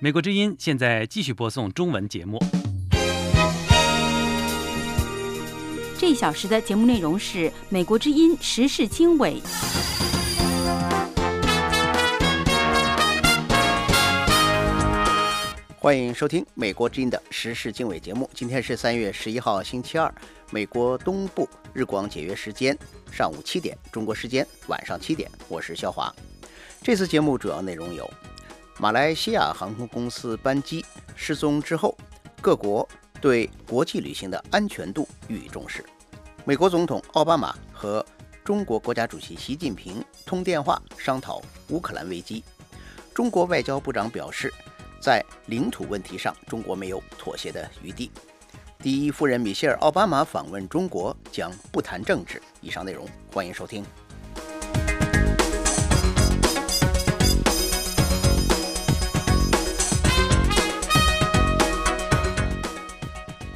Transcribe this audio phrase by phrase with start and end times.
[0.00, 2.38] 美国之音现在继续播送中文节目。
[5.98, 9.40] 这一小时的节目内容是《美国之音时事经纬》。
[15.78, 18.28] 欢迎收听《美国之音》的时事经纬节目。
[18.34, 20.12] 今天是三月十一号，星期二，
[20.50, 22.76] 美国东部日光节约时间
[23.10, 25.30] 上午七点，中国时间晚上七点。
[25.48, 26.14] 我是肖华。
[26.84, 28.08] 这次节目主要内容有：
[28.78, 30.84] 马来西亚航空公司班机
[31.16, 31.96] 失踪之后，
[32.42, 32.86] 各国
[33.22, 35.82] 对国际旅行的安全度予以重视；
[36.44, 38.04] 美国总统奥巴马和
[38.44, 41.40] 中国国家主席习近平通电话商讨
[41.70, 42.42] 乌克兰危机；
[43.14, 44.52] 中国外交部长表示。
[45.00, 48.10] 在领土问题上，中国没有妥协的余地。
[48.78, 52.40] 第一夫人米歇尔·奥巴马访问中国将不谈政治。
[52.62, 53.84] 以上内容欢迎收听。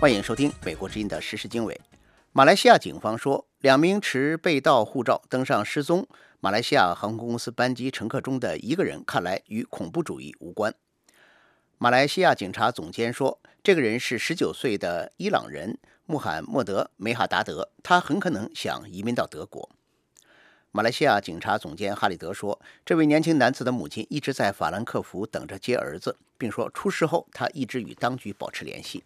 [0.01, 1.81] 欢迎收听美国之音的实时经纬。
[2.31, 6.07] 马来西亚警方说，两名持被盗护照登上失踪
[6.39, 10.73] 马来西亚航空公司班机乘客中的一个人，看来与恐怖主义无关。
[11.79, 15.77] 马来西亚警察总监说，这个人是19岁的伊朗人
[16.07, 19.69] 穆罕默德·梅哈达德，他很可能想移民到德国。
[20.71, 29.03] 马来西亚警察总监哈里德说，这位年轻男子的母亲一直在法兰克福等着接儿子，并说出事后他一直与当局保持联系。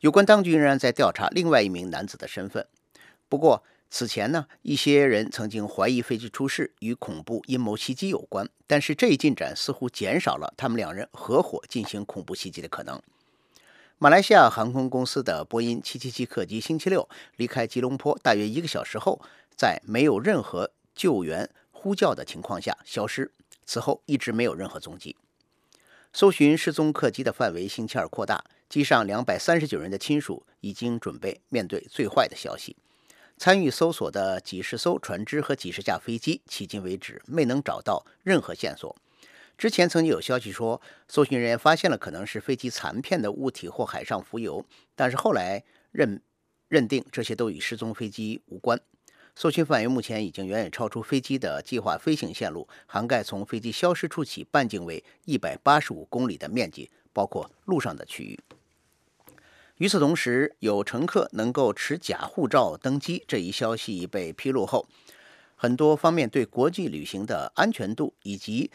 [0.00, 2.66] 有关当局仍然在调查另外一名男子的身份，
[3.28, 3.62] 不过。
[3.88, 13.00] 此前呢，一些人曾经怀疑飞机出事与恐怖阴谋袭击有关，但是这一进展似乎减少了他们两人合伙进行恐怖袭击的可能。
[13.98, 19.22] 马来西亚航空公司的波音777客机星期六离开吉隆坡大约一个小时后，
[19.56, 23.30] 在没有任何救援呼叫的情况下消失，
[23.64, 25.16] 此后一直没有任何踪迹。
[26.12, 32.76] 搜寻失踪客机的范围星期二扩大，机上两百三十九人的亲属已经准备面对最坏的消息。
[33.38, 38.96] 参与搜索的几十艘船只和几十架飞机，迄今为止没能找到任何线索。
[39.58, 45.62] 之前曾经有消息说，搜寻人员发现了可能是飞机残片的物体或海上浮油，但是后来
[45.92, 46.20] 认
[46.68, 48.80] 认定这些都与失踪飞机无关。
[49.34, 58.38] 搜寻范围目前已经远远超出飞机的计划飞行线路，涵盖从飞机消失处起半径为一百八十五公里的面积，包括陆上的区域。
[59.78, 64.88] 与此同时，有乘客能够持假护照登机这一消息被披露后，
[65.54, 68.70] 很多方面对国际旅行的安全度以及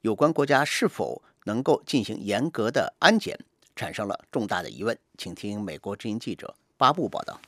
[0.00, 3.38] 有关国家是否能够进行严格的安检
[3.74, 4.98] 产生了重大的疑问。
[5.18, 7.38] 请听美国之音记者巴布报道：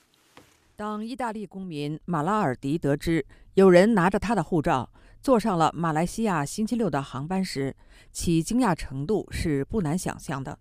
[0.77, 3.25] 当意大利公民马拉尔迪得知
[3.55, 4.91] 有人拿着他的护照
[5.23, 7.75] 坐上了马来西亚星期六的航班时，
[8.13, 10.59] 其惊讶程度是不难想象的。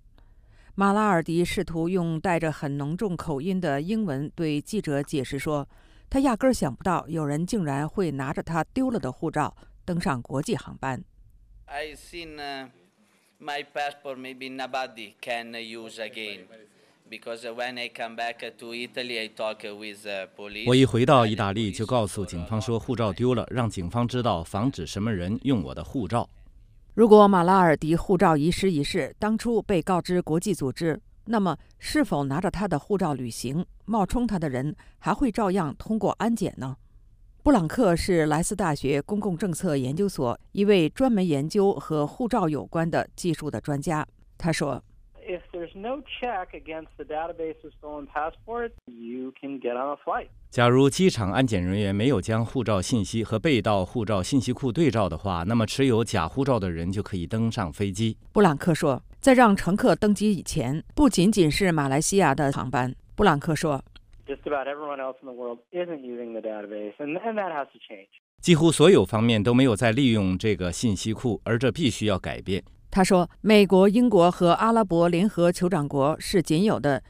[0.79, 5.67] 马拉尔迪试图用带着很浓重口音的英文对记者解释说
[6.07, 11.03] ：“他压根儿想不到有人竟然会拿着他丢了的护照登上国际航班。”
[20.67, 26.29] 我一回到意大利就告诉警方说护照丢了，让警方知道防止什么人用我的护照。
[26.97, 36.75] 如果马拉尔迪护照遗失一事当初被告知国际组织，那么是否拿着他的护照旅行、冒充他的人还会照样通过安检呢？
[37.43, 44.03] 布朗克是莱斯大学公共政策研究所一位专门研究和护照有关的技术的专家。
[44.35, 44.83] 他说。
[45.67, 50.27] There's no check against the database of stolen passports, you can get on a flight.
[50.49, 58.17] 假如机场安检人员没有将护照信息和被盗护照信息库对照的话，那么持有假护照的人就可以登上飞机。
[58.31, 62.95] 布朗克说，在让乘客登机以前，不仅仅是马来西亚的航班。
[63.15, 63.83] 布朗克说
[64.25, 67.79] ，just about everyone else in the world isn't using the database, and and that has to
[67.79, 68.07] change.
[68.39, 72.63] 几乎所有方面都没有在利用这个信息库，而这必须要改变。
[72.97, 77.03] 他说：“美国、英国和阿拉伯联合酋长国是仅有的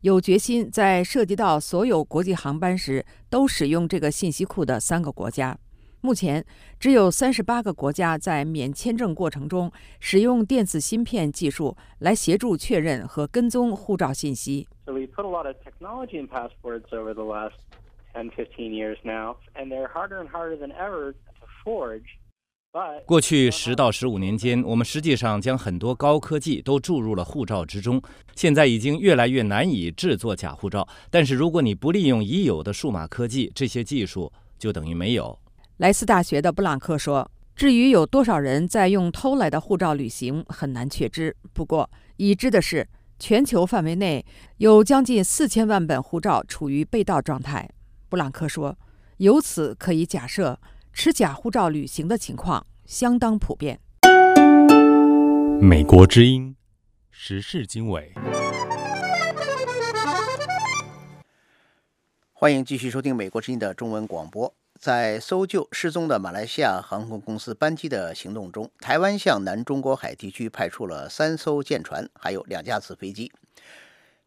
[0.00, 5.54] 有决心在涉及到所有国际航班时都使用这个信息库的三个国家。
[6.00, 6.42] 目前，
[6.80, 9.70] 只有三十八个国家在免签证过程中
[10.00, 17.56] 使用电子芯片技术来协助确认和跟踪护照信息。” So we put a lot of technology in passports over the last
[18.14, 22.16] ten, fifteen years now, and they're harder and harder than ever to forge.
[23.06, 28.02] 过去十到十五年间，我们实际上将很多高科技都注入了护照之中。
[28.34, 30.84] 现在已经越来越难以制作假护照。
[31.08, 35.38] 但是，如果你不利用已有的数码科技，这些技术就等于没有。
[35.76, 41.36] 莱斯大学的布朗克说：“至于有多少人在用偷来的护照旅行，很难确知。
[41.52, 42.88] 不过，已知的是，
[43.20, 44.26] 全球范围内
[44.56, 47.70] 有将近四千万本护照处于被盗状态。
[48.08, 48.76] 布朗克说
[49.18, 50.58] ：“由此可以假设，
[50.94, 53.80] 持假护照旅行的情况相当普遍。”
[55.60, 56.54] 美国之音
[57.10, 58.12] 时事经纬，
[62.32, 64.54] 欢迎继续收听美国之音的中文广播。
[64.78, 73.32] 在搜救失踪的马来西亚航空公司班机的行动中，台湾向南中国海地区派出了三艘舰船，还有两架次飞机。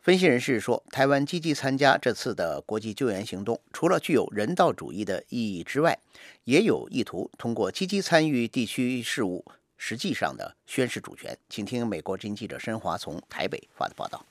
[0.07, 5.99] 分析人士说，台湾积极参加这次的国际救援行动，除了具有人道主义的意义之外，
[6.45, 9.43] 也有意图通过积极参与地区事务，
[9.75, 11.37] 实际上的宣示主权。
[11.49, 14.25] 请听美国之音记者申华从台北发的报道。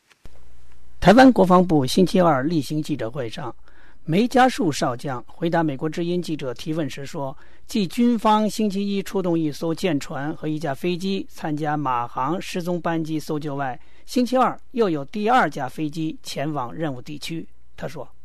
[0.99, 3.55] 台湾国防部星期二例行记者会上。
[4.07, 7.37] 梅家树少将回答美国之音记者提问时说
[7.69, 18.16] ：“继军方星期一出动一艘舰船和一架飞机参加马航失踪班机搜救外，星期二又有第二架飞机前往任务地区。”他说。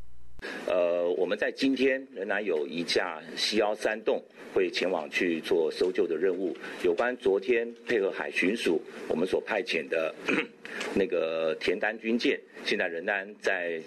[0.66, 4.22] 呃，我们在今天仍然有一架西幺三洞
[4.54, 6.56] 会前往去做搜救的任务。
[6.84, 10.14] 有关昨天配合海巡署我们所派遣的
[10.96, 13.82] 那个田丹军舰，现在仍然在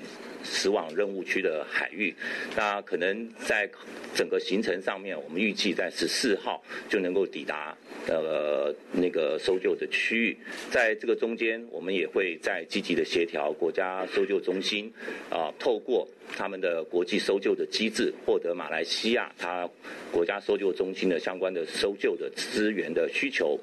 [0.45, 2.15] 驶往任务区的海域。
[2.57, 3.69] 那可能在
[4.15, 10.37] 整个行程上面，我们预计在十四号就能够抵达呃那个搜救的区域。
[10.71, 14.93] 在这个中间，我们也会在积极的协调国家搜救中心
[15.31, 16.07] 啊，透过。
[16.37, 19.69] 他们的国际搜救的机制，获得马来西亚它
[20.13, 23.59] 国家搜救中心的相关的搜救的资源的需求。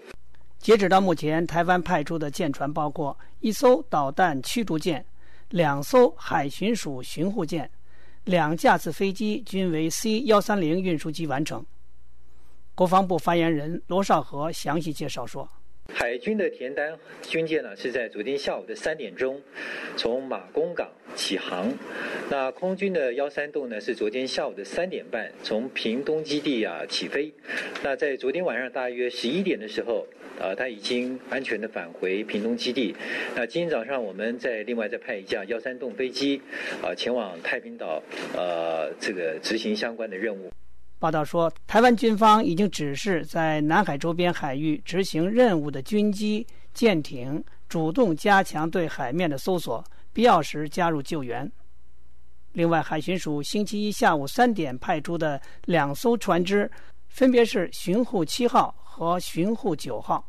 [0.60, 5.04] 截止到目前，台湾派出的舰船包括一艘导弹驱逐舰、
[5.50, 7.70] 两艘海巡署巡护舰、
[8.26, 11.66] 两架次飞机，均为 C 幺三零运输机完成。
[12.76, 15.50] 国防部发言人罗少河详细介绍说。
[15.94, 19.42] 海军的田单军舰呢，是在昨天下午的三点钟
[19.96, 21.72] 从马公港起航。
[22.30, 27.32] 那空军的幺三洞呢，是昨天下午的三点半从屏东基地啊起飞。
[27.84, 30.08] 那在昨天晚上大约十一点的时候，
[30.40, 32.96] 啊，他已经安全的返回屏东基地。
[33.36, 36.42] 那今天早上我们再另外再派一架幺三洞飞机
[36.82, 38.02] 啊，前往太平岛
[38.36, 40.52] 呃这个执行相关的任务。
[41.02, 46.46] 报道说，台湾军方已经指示在南海周边海域执行任务的军机、
[46.76, 49.84] 舰艇主动加强对海面的搜索，
[50.14, 51.52] 必要时加入救援。
[52.52, 56.70] 另外，海巡署星期一下午三点派出的两艘船只，
[57.10, 60.24] 分别是巡护七号和巡护九号，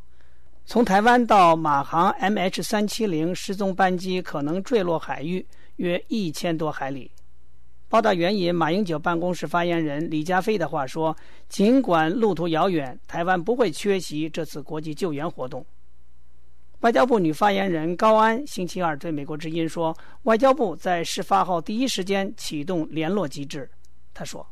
[0.64, 5.46] 从台湾到马航 MH 三七零失踪班机可能坠落海域
[5.76, 7.10] 约一千多海里。
[7.92, 11.14] 报道援引马英九办公室发言人李佳飞的话说
[11.50, 15.62] ：“尽管路途遥远，台湾不会缺席这次国际救援活动。”
[16.80, 19.94] 外交部女发言人高安星期二对美国之音说
[20.24, 23.70] ：“外交部在事发后第一时间启动联络机制。”
[24.14, 24.46] 他说。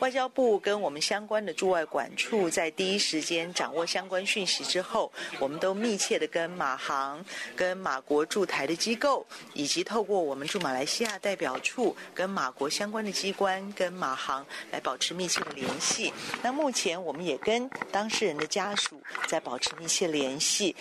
[0.00, 7.22] 外交部跟我们相关的驻外管处在第一时间掌握相关讯息之后，我们都密切的跟马航、
[7.54, 16.10] 跟马国驻台的机构，以及透过我们驻马来西亚代表处跟马国相关的机关跟马航来保持密切的联系。
[16.42, 18.98] 那目前我们也跟当事人的家属
[19.28, 20.74] 在保持密切联系。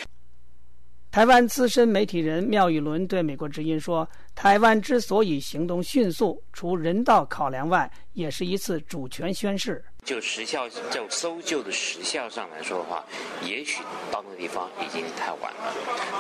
[1.12, 13.06] 台湾资深媒体人廖宇伦对美国之音说：“台湾之所以行动迅速，除人道考量外，也是一次主权宣誓。”就时效，就搜救的时效上来说的话，
[13.44, 15.74] 也许到那个地方已经太晚了。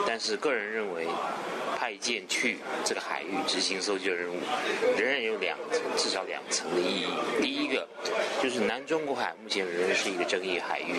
[0.05, 1.07] 但是个人认为，
[1.75, 4.37] 派舰去这个海域执行搜救任务，
[4.95, 7.07] 仍然有两层，至少两层的意义。
[7.41, 7.87] 第一个，
[8.43, 10.93] 就是南中国海目前仍然是一个争议海域，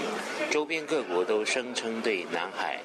[0.51, 2.81] 周边各国都声称对南海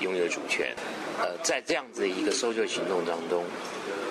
[0.00, 0.74] 拥有主权。
[1.18, 3.42] 呃，在这样子的一个搜救行动当中。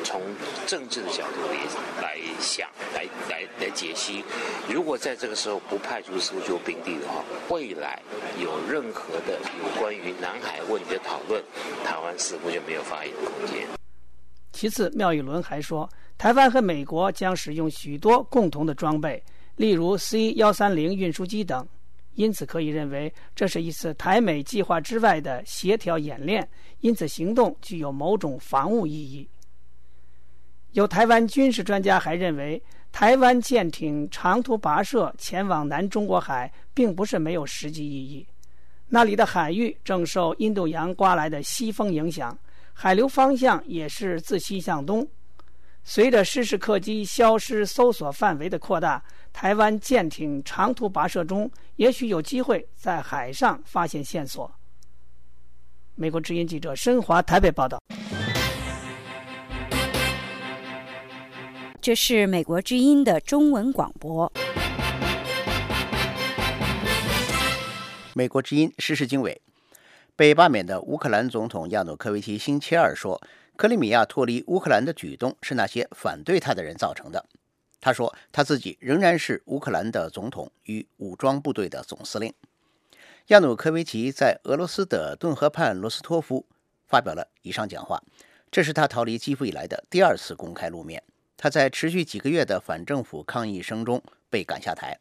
[0.05, 0.21] 从
[0.67, 1.57] 政治的角度来
[1.99, 4.23] 来想，来来来解析，
[4.71, 7.99] 如果在这个时候不派出搜救兵力的话，未来
[8.39, 11.43] 有任何的有关于南海问题的讨论，
[11.83, 13.67] 台湾似乎就没有发言空间。
[14.51, 19.21] 其次，廖宇伦还说，台湾和美国将使用许多共同的装备，
[19.55, 21.67] 例如 C 幺三零运输机等，
[22.13, 26.47] 因此可以认为这是一次台美计划之外的协调演练，
[26.81, 29.27] 因此行动具有某种防务意义。
[30.75, 38.27] 有台湾军事专家还认为，台湾舰艇长途跋涉前往南中国海，并不是没有实际意义。
[38.89, 42.37] 那里的海域正受印度洋刮来的西风影响，
[42.73, 45.07] 海流方向也是自西向东。
[45.85, 49.01] 随着失事客机消失、搜索范围的扩大，
[49.31, 54.53] 台湾舰艇长途跋涉中，也许有机会在海上发现线索。
[55.95, 57.79] 美国之音记者申华台北报道。
[61.85, 64.33] 这是美国之音的中文广播。
[68.15, 69.39] 美国之音时事经纬，
[70.15, 73.21] 被罢免的乌克兰总统亚努科维奇星期二说，
[73.55, 77.23] 克里米亚脱离乌克兰的举动是那些反对他的人造成的。
[77.79, 82.33] 他说，他自己仍然是乌克兰的总统与武装部队的总司令。
[83.27, 86.47] 亚努科维奇在俄罗斯的顿河畔罗斯托夫
[86.87, 88.01] 发表了以上讲话，
[88.49, 91.03] 这是他逃离基辅以来的第二次公开露面。
[91.37, 94.97] 他在持续几个月的反政府抗议声中被赶下台。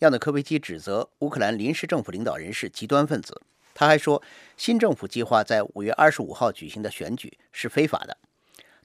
[0.00, 3.40] 亚努科维奇指责乌克兰临时政府领导人是极端分子。
[3.72, 4.22] 他还说，
[4.56, 8.16] 新政府计划在五月二十五号举行的选举是非法的。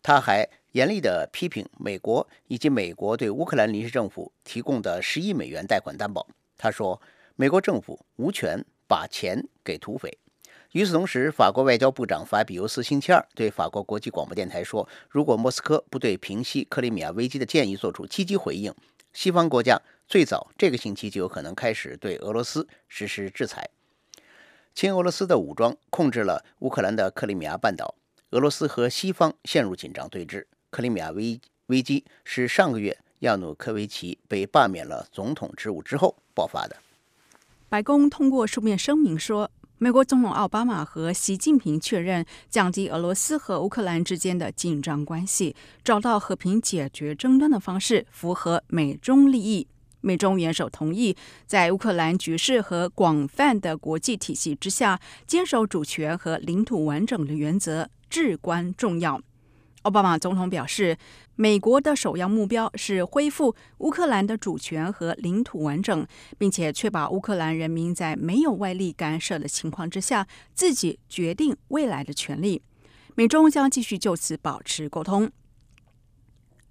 [0.03, 6.25] 他还严厉地批评美国以及美国对乌克兰临时政府提供的十亿美元贷款担保。
[6.57, 7.01] 他说，
[7.35, 10.17] 美国政府无权把钱给土匪。
[10.71, 18.73] 与此同时，法国外交部长法比尤斯星期二对法国国际广播电台说：“如果莫斯科不对平息克里米亚危机的建议做出积极回应，
[19.11, 23.69] 西方国家最早这个星期就有可能开始对俄罗斯实施制裁。”
[24.73, 27.93] 亲俄罗斯的武装控制了乌克兰的克里米亚半岛，
[28.29, 30.45] 俄罗斯和西方陷入紧张对峙。
[30.69, 36.77] 克里米亚危危机是上个月亚努科维奇被罢免了总统职务之后爆发的。
[37.67, 39.51] 白宫通过书面声明说。
[39.83, 49.65] 美国总统奥巴马和习近平确认降低俄罗斯和乌克兰之间的紧张关系，找到和平解决争端的方式，符合美中利益。
[50.01, 59.19] 美中元首同意在乌克兰局势和广泛的国际体系之下，坚守主权和领土完整的原则至关重要。
[59.81, 60.95] 奥巴马总统表示，
[61.41, 66.05] 美国的首要目标是恢复乌克兰的主权和领土完整，
[66.37, 72.61] 并且确保乌克兰人民在没有外力干涉的情况之下，自己决定未来的权利。
[73.15, 75.31] 美中将继续就此保持沟通。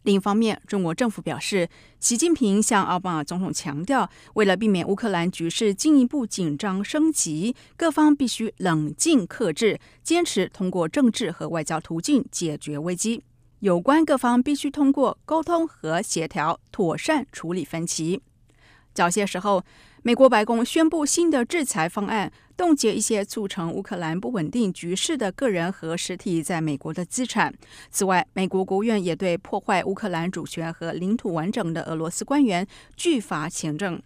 [0.04, 13.24] 另一方面，中国政府表示，习近平向奥巴马总统强调，为了避免乌克兰局势进一步紧张升级，各方必须冷静克制，坚持通过政治和外交途径解决危机。
[13.60, 18.20] 有关各方必须通过沟通和协调，妥善处理分歧。
[18.92, 19.64] 早些时候。
[20.02, 27.52] 美国白宫宣布新的制裁方案，冻结一些促成乌克兰不稳定局势的个人和实体在美国的资产。
[27.90, 34.00] 此外，美国国务院也对破坏乌克兰主权和领土完整的俄罗斯官员拒发签证。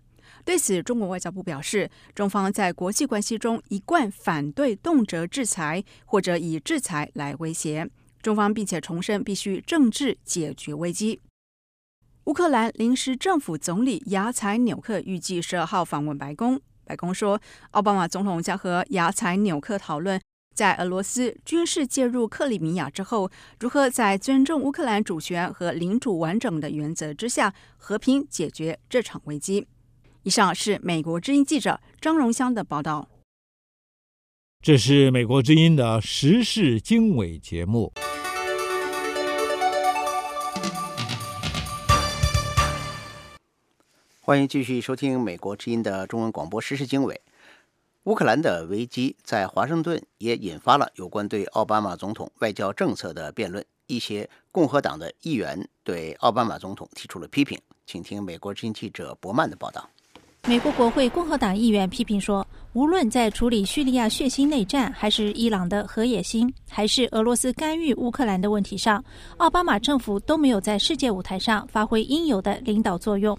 [0.45, 7.89] 对此，中国外交部表示，中方在国际关系中一贯反对动辄制裁或者以制裁来威胁
[8.25, 11.21] 中方，并且重申必须政治解决危机。
[12.25, 16.59] 乌克兰临时政府总理雅采纽克预计十二号访问白宫。
[16.87, 17.39] 白宫说，
[17.73, 20.19] 奥巴马总统将和雅采纽克讨论，
[20.55, 29.67] 在俄罗斯军事介入克里米亚之后，如何在尊重乌克兰主权和领土完整的原则之下，和平解决这场危机。
[30.23, 33.11] 以上是美国之音记者张荣香的报道。
[34.63, 37.93] 这是美国之音的时事经纬节目。
[44.27, 47.21] 欢迎继续收听美国之音的中文广播时事经纬。
[48.05, 53.63] 乌克兰的危机在华盛顿也引发了有关对奥巴马总统外交政策的辩论。
[53.87, 57.61] 一些共和党的议员对奥巴马总统提出了批评。
[57.85, 59.87] 请听美国之音记者伯曼的报道。
[60.47, 69.05] 美国国会共和党议员批评说，无论在处理叙利亚血腥内战，还是伊朗的核野心，还是俄罗斯干预乌克兰的问题上，
[69.37, 73.39] 奥巴马政府都没有在世界舞台上发挥应有的领导作用。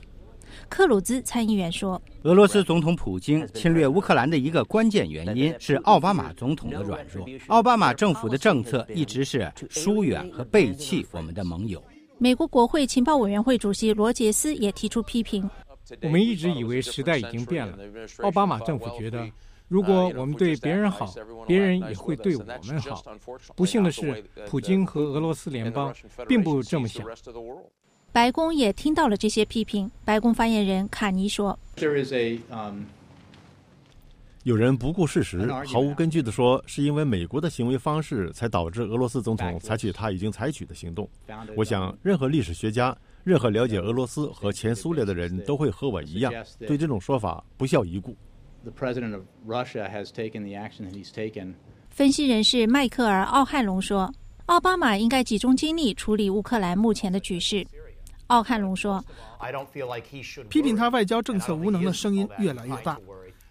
[0.70, 7.26] 克鲁兹参议员说：“俄罗斯总统普京侵略乌克兰的一个关键原因是奥巴马总统的软弱。
[7.48, 11.84] 奥巴马政府的政策一直是疏远和背弃我们的盟友。”
[12.18, 15.48] 美国国会情报委员会主席罗杰斯也提出批评
[16.02, 17.78] ：“我们一直以为时代已经变了。
[18.20, 19.30] 奥巴马政府觉得，
[19.68, 21.14] 如果我们对别人好，
[21.46, 23.04] 别人也会对我们好。
[23.56, 25.94] 不幸的是，普京和俄罗斯联邦
[26.28, 27.06] 并不这么想。”
[28.16, 29.92] 白宫也听到了这些批评。
[30.06, 31.60] 白宫发言人卡尼说
[34.44, 41.10] ：“有人不顾事实、毫无根据地说，是因为美国的行为方式才导致俄罗斯总统采取他已经采取的行动。
[41.58, 42.96] 我想，任何历史学家、
[43.26, 48.16] 任何了解俄罗斯和前苏联的人都会和我一样，对这种说法不屑一顾。”
[51.90, 54.10] 分析人士迈克尔·奥汉龙说
[54.48, 57.68] ：“奥巴马应该集中精力处理乌克兰目前的局势。”
[58.28, 59.04] 奥汉龙说
[60.50, 62.98] ：“批评他外交政策无能的声音越来越大。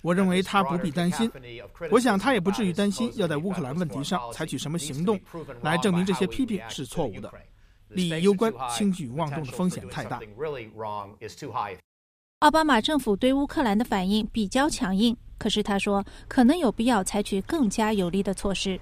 [0.02, 1.31] 我认为他不必担心。
[1.90, 5.19] 我想他也不至于担心要在乌克兰问题上采取什么行动
[5.62, 7.33] 来证明这些批评是错误的。
[7.88, 10.21] 利益攸关、轻举妄动的风险太大。”
[12.40, 18.78] 奥巴马政府对乌克兰的反应比较强硬，可是他说可能有必要采取更加有力的措施。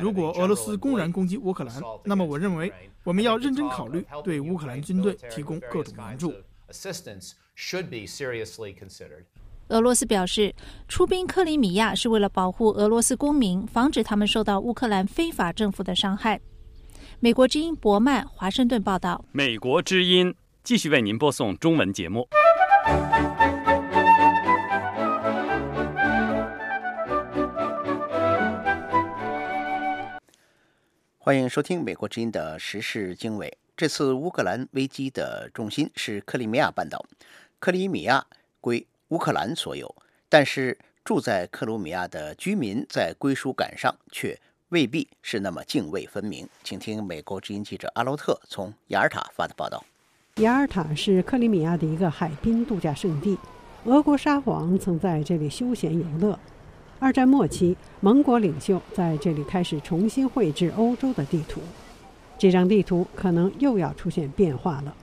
[0.00, 2.72] 如果俄罗斯公然攻击乌克兰，那么我认为
[3.04, 6.32] 我们要认真考虑对乌克兰军队提供各种援助。
[9.68, 10.54] 俄罗斯表示，
[10.88, 16.40] 出兵克里米亚是为了保护俄罗斯公民，防止他们受到乌克兰非法政府的伤害。
[17.20, 19.24] 美国之音博曼华盛顿报道。
[19.32, 20.34] 美国之音。
[20.64, 22.28] 继续为您播送中文节目。
[31.28, 33.54] 欢迎收听美国之音的时事经纬。
[33.76, 37.04] 这次乌克兰危机的重心是克里米亚半岛，
[37.58, 38.24] 克里米亚
[38.62, 39.94] 归乌克兰所有，
[40.30, 46.48] 但是住在克鲁米亚的居民在归属感上却未必是那么泾渭分明。
[46.64, 49.84] 请听美国之音记者阿罗特从雅尔塔发的报道。
[50.36, 53.36] 雅尔塔是克里米亚的一个海滨度假胜地，
[53.84, 56.40] 俄国沙皇曾在这里休闲游乐。
[57.00, 61.60] 二战末期，盟国领袖在这里开始重新绘制欧洲的地图，
[62.36, 64.94] 这张地图可能又要出现变化了。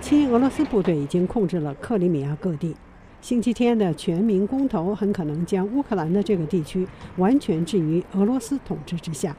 [0.00, 2.74] 亲俄罗斯部队已经控制了克里米亚各地，
[3.20, 9.36] 星期天的全民公投很可能将乌克兰的这个地区完全置于俄罗斯统治之下。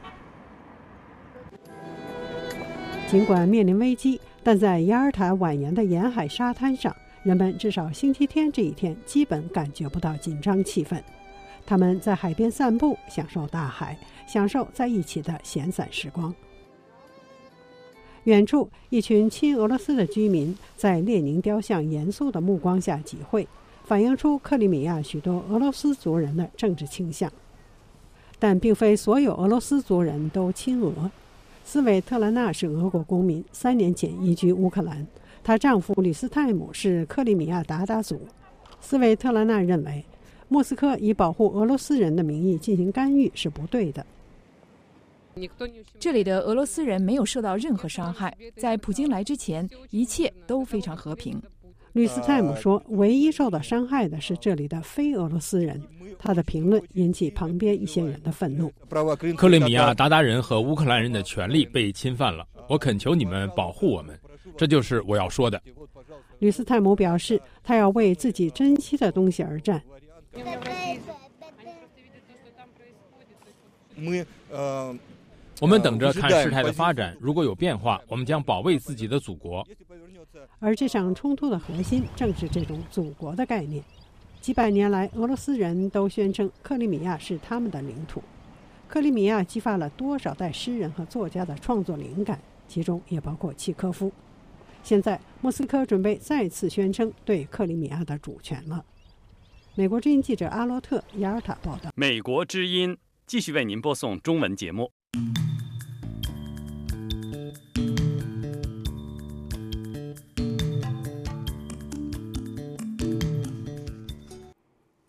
[3.08, 6.94] 尽管面临危机，但在雅尔塔蜿蜒的沿海沙滩上，
[7.28, 10.98] 人们至少星期天这一天基本感觉不到紧张气氛。
[11.66, 16.34] 他们在海边散步，享受大海，享受在一起的闲散时光。
[18.24, 23.46] 远处，一群亲俄罗斯的居民在列宁雕像严肃的目光下集会，
[23.84, 27.30] 反映出克里米亚许多俄罗斯族人的政治倾向。
[28.38, 31.10] 但并非所有俄罗斯族人都亲俄。
[31.62, 35.06] 斯韦特兰娜是俄国公民，三年前移居乌克兰。
[35.48, 38.20] 她丈夫吕斯泰姆是克里米亚鞑靼族。
[38.82, 40.04] 斯维特兰娜认为，
[40.46, 44.04] 莫斯科以保护俄罗斯人的名义进行干预是不对的。
[45.98, 51.40] 这里的俄罗斯人没有受到任何伤害，在普京来之前，一切都非常和平。
[51.94, 55.82] 吕斯泰姆说：“唯一受到伤害的是这里的非俄罗斯人。”
[56.20, 58.70] 他的评论引起旁边一些人的愤怒。
[59.34, 64.18] 克里米亚鞑靼人和乌克兰人的权利被侵犯了，我恳求你们保护我们，
[64.56, 65.60] 这就是我要说的。
[66.38, 69.82] 吕斯泰姆表示，他要为自己珍惜的东西而战。
[75.60, 79.66] 我们等着看事态的发展，如果有变化，我们将保卫自己的祖国。
[80.60, 83.82] 而这场冲突的核心正是这种祖国的概念。
[84.40, 88.22] 几百年来，俄罗斯人都宣称克里米亚是他们的领土。
[88.86, 94.12] 克里米亚激发了多少代诗人和作家的创作灵感，其中也包括契科夫。
[94.82, 98.84] 现在，莫斯科准备再次宣称对克里米亚的主权了。
[99.74, 101.90] 美国之音记者阿洛特·雅尔塔报道。
[101.94, 104.90] 美国之音继续为您播送中文节目。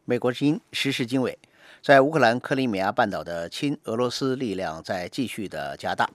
[0.04, 1.40] 美国之音时事经纬，
[1.82, 6.10] 在乌克兰克里米亚半岛的亲俄罗斯力量在继续的加大。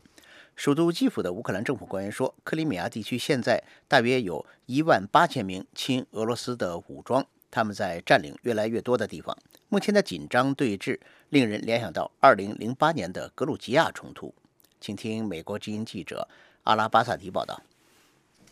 [0.56, 9.36] 首都基辅的乌克兰政府官员说，克里米亚地区现在大约有一万八千名亲俄罗斯的武装，他们在占领越来越多的地方。
[9.68, 14.32] 目前的紧张对峙令人联想到2008年的格鲁吉亚冲突。
[14.80, 16.26] 请听美国之音记者
[16.62, 17.60] 阿拉巴萨迪报道。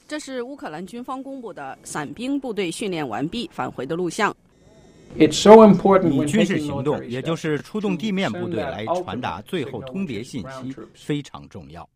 [0.08, 4.34] 这是乌克兰军方公布的伞兵部队训练完毕返回的录像。
[5.14, 11.88] 以军事行动，也就是出动地面部队来传达最后通牒信息，非常重要。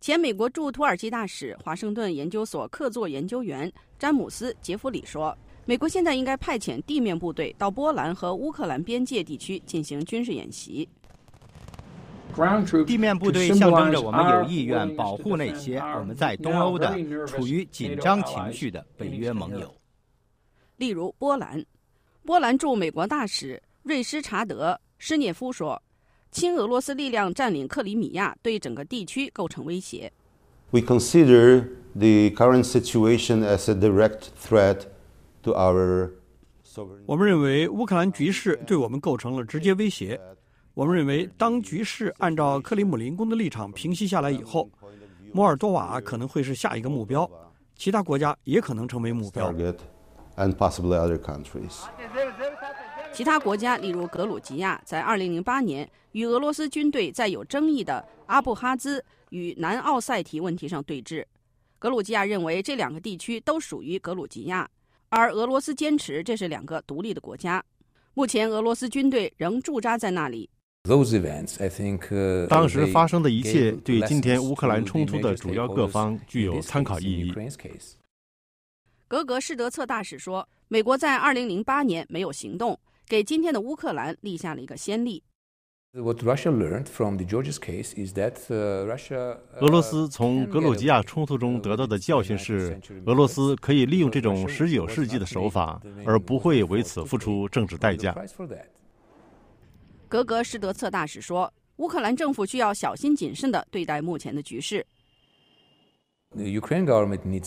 [0.00, 5.36] 前美国驻土耳其大使、华盛顿研究所客座研究员詹姆斯·杰弗里说
[5.66, 10.88] ：“美国现在应该派遣地面部队到波兰和乌克兰边界地区进行军事演习。
[12.86, 16.94] 地面部队象征着我们有意愿保护那些我们在东欧的
[17.26, 19.74] 处于紧张情绪的北约盟友，
[20.76, 21.64] 例如波兰。”
[22.26, 25.80] 波兰驻美国大使瑞施查德·施涅夫说
[26.32, 30.10] ：“亲俄罗斯力量占领克里米亚，对整个地区构成威胁。”
[30.72, 34.84] We consider the current situation as a direct threat
[35.42, 36.12] to our.
[37.04, 40.18] 我们认为乌克兰局势对我们构成了直接威胁。
[40.72, 44.70] 我们认为，当局势按照克里姆林宫的立场平息下来以后，
[45.30, 47.30] 摩尔多瓦可能会是下一个目标，
[47.76, 49.54] 其他国家也可能成为目标。
[53.12, 61.24] 其他国家，例如格鲁吉亚，在2008年与俄罗斯军队在有争议的阿布哈兹与南奥塞提问题上对峙。
[61.78, 64.68] 格鲁吉亚认为这两个地区都属于格鲁吉亚，
[65.10, 67.62] 而俄罗斯坚持这是两个独立的国家。
[68.14, 70.50] 目前，俄罗斯军队仍驻扎在那里。
[72.48, 77.32] 当时发生的一切对今天乌克兰冲突的主要各方具有参考意义。
[79.14, 85.22] 格格施德策大使说：“美国在2008年没有行动。”给今天的乌克兰立下了一个先例。
[85.92, 86.02] 俄
[89.68, 98.12] 罗斯从格鲁吉亚冲突中得到的教训是，俄罗斯可以利用这种十九世纪的手法，而不会为此付出政治代价。
[100.08, 104.84] 格格施德策大使说：“乌克兰政府需要小心谨慎地对待目前的局势。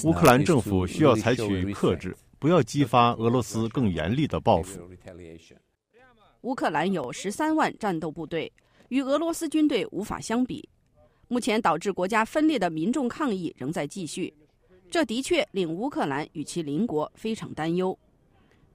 [0.04, 4.80] 乌克兰政府需要采取克制。”不要激发俄罗斯更严厉的报复。
[6.41, 8.54] 乌克兰有十三万战斗部队，
[8.89, 10.69] 与俄罗斯军队无法相比。
[11.28, 14.32] 目前导致国家分裂的民众抗议仍在继续，
[14.91, 17.97] 这的确令乌克兰与其邻国非常担忧。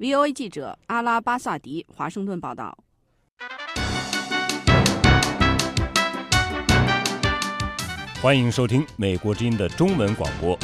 [0.01, 2.77] VOA 记者阿拉巴萨迪华盛顿报道。
[8.23, 10.57] 欢迎收听《美国之音》的中文广播。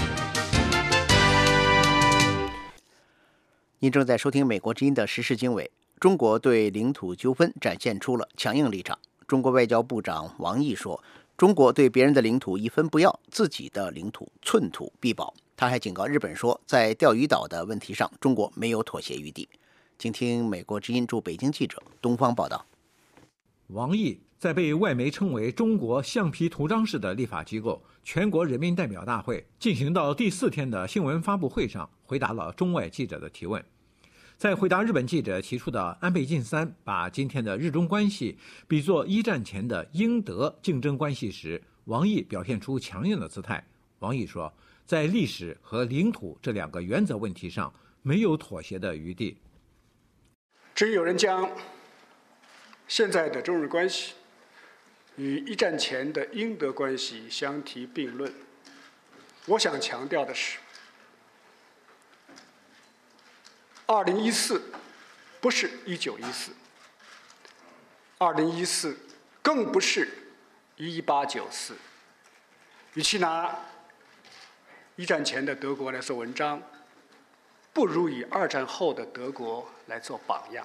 [3.80, 5.68] 您正在收听美国之音的时事经纬。
[5.98, 8.96] 中国对领土纠纷展现出了强硬立场。
[9.26, 11.02] 中国外交部长王毅说
[11.36, 19.48] ：“中国对别人的领土一分不要，自己的领土寸土必保。”他还警告日本说，在钓鱼岛的问题上，中国没有妥协余地。
[19.98, 22.64] 请听美国之音驻北京记者东方报道。
[23.66, 33.60] 王毅在被外媒称为“中国橡皮图章式的立法机构”全国人民代表大会进行到第四天的新闻发布会上，回答了中外记者的提问。
[34.36, 43.66] 在回答日本记者提出的安倍晋三把今天的日中关系比作一战前的英德竞争关系时，王毅表现出强硬的姿态。
[43.98, 44.52] 王毅说，
[44.86, 49.36] 在历史和领土这两个原则问题上，没有妥协的余地。
[50.76, 51.50] 至于有人将
[52.86, 54.14] 现在的中日关系
[55.18, 58.32] 与一战前的英德关系相提并论，
[59.46, 60.58] 我想强调的是。
[63.84, 64.62] 二零一四
[65.40, 66.52] 不是一九一四，
[68.18, 68.96] 二零一四
[69.42, 70.08] 更不是
[70.76, 71.74] 一八九四。
[72.94, 73.58] 与其拿
[74.94, 76.62] 一战前的德国来做文章，
[77.72, 80.64] 不如以二战后的德国来做榜样。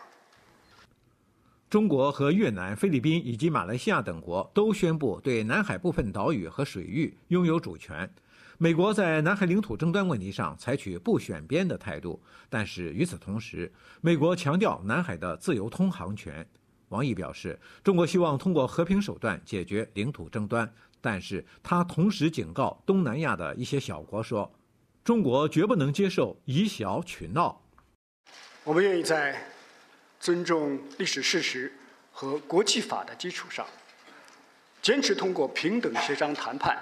[1.74, 8.08] 中国和越南、菲律宾以及马来西亚等国都宣布对南海部分岛屿和水域拥有主权。
[8.60, 16.48] 美国在南海领土争端问题上采取不选边的态度，但是与此同时，美国强调南海的自由通航权。
[16.90, 24.54] 王毅表示，中国希望通过和平手段解决领土争端，但是他同时警告东南亚的一些小国说，
[25.04, 27.64] 中国绝不能接受以小取闹。
[28.64, 29.36] 我们愿意在
[30.24, 31.70] 尊重历史事实
[32.14, 33.68] 和国际法的基础上，
[34.82, 36.78] 坚持通过平等协商谈判。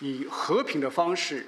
[0.00, 1.46] 以和平的方式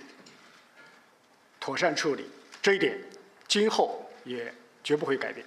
[1.59, 2.27] 妥善处理
[2.61, 3.01] 这一点，
[3.49, 4.53] 今后也
[4.85, 5.45] 绝不会改变。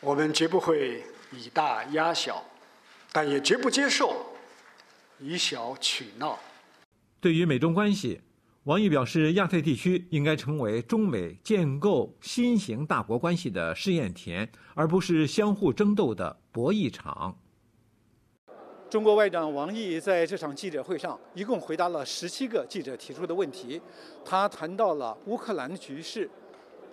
[0.00, 2.44] 我们绝不会以大压小，
[3.10, 4.36] 但也绝不接受
[5.18, 6.38] 以小取闹。
[7.18, 8.20] 对于美中关系，
[8.64, 17.36] 王毅表示，亚太地区应该成为中美建构新型大国关系的试验田，而不是相互争斗的博弈场。
[18.88, 23.78] 中国外长王毅在这场记者会上一共回答了十七个记者提出的问题，
[24.24, 26.30] 他谈到了乌克兰的局势、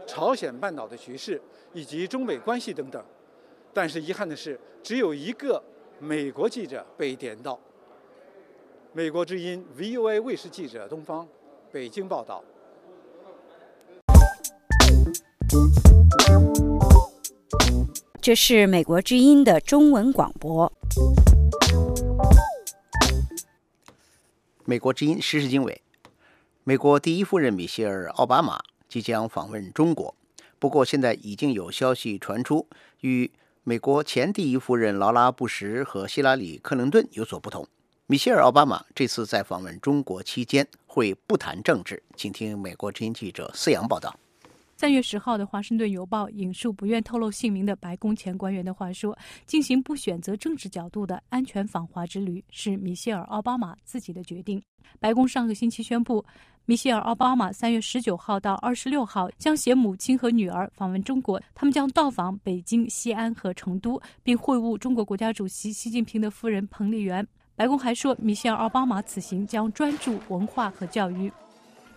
[0.05, 1.41] 朝鲜半岛的局势
[1.73, 3.01] 以及中美关系等等。
[3.73, 5.63] 但是遗憾的是，只有一个
[6.01, 7.57] 美国记者被点到。
[8.91, 11.25] 美国之音 VOA 卫视记者东方，
[11.71, 12.43] 北京报道。
[18.21, 20.71] 这是美国之音的中文广播。
[24.65, 25.81] 美国之音时事经纬：
[26.65, 30.13] 美国第一夫人米歇尔·奥巴马即将访问中国，
[30.59, 32.67] 不过现在已经有消息传出，
[32.99, 33.31] 与
[33.63, 37.65] 美国前第一夫人劳拉·布什和希拉里·克林顿有所不同。
[38.11, 44.13] 米歇尔·奥巴马这次在访问中国期间会不谈政治，请听美国之音记者思阳报道。
[44.75, 54.61] 三月十号的《华盛顿邮报》引述不愿透露姓名的白宫前官员的话说：“进行不选择政治角度的安全访华之旅是米歇尔·奥巴马自己的决定。”
[54.99, 56.25] 白宫上个星期宣布，
[56.65, 67.25] 米歇尔·奥巴马三月十九号到二十六号将携母亲和女儿访问中国，他们将到访北京、西安和成都，并会晤中国国家主席习近平的夫人彭丽媛。
[67.61, 71.31] 白宫还说，米歇尔·奥巴马此行将专注文化和教育。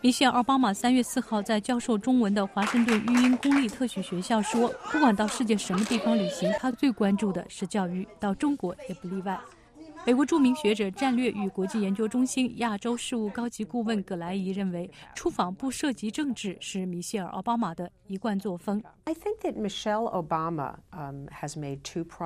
[0.02, 9.40] 米歇尔·奥巴马三月四号在教授中文的华盛顿育英公立特许学校说：“不管到世界什么地方旅行，他最关注的是教育，到中国也不例外。”
[10.06, 18.82] 美国著名学者、战略与国际研究中心亚洲事务高级顾问葛莱伊认为，出访不涉及政治是米歇尔·奥巴马的一贯作风。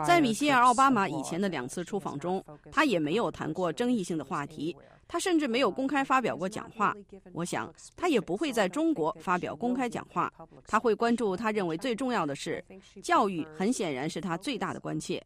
[0.05, 4.77] 在米歇尔·奥巴马以前的两次出访中，他也没有谈过争议性的话题。
[5.07, 6.95] 他甚至没有公开发表过讲话，
[7.33, 10.31] 我想他也不会在中国发表公开讲话。
[10.67, 12.62] 他会关注他认为最重要的事，
[13.03, 15.25] 教育很显然是他最大的关切。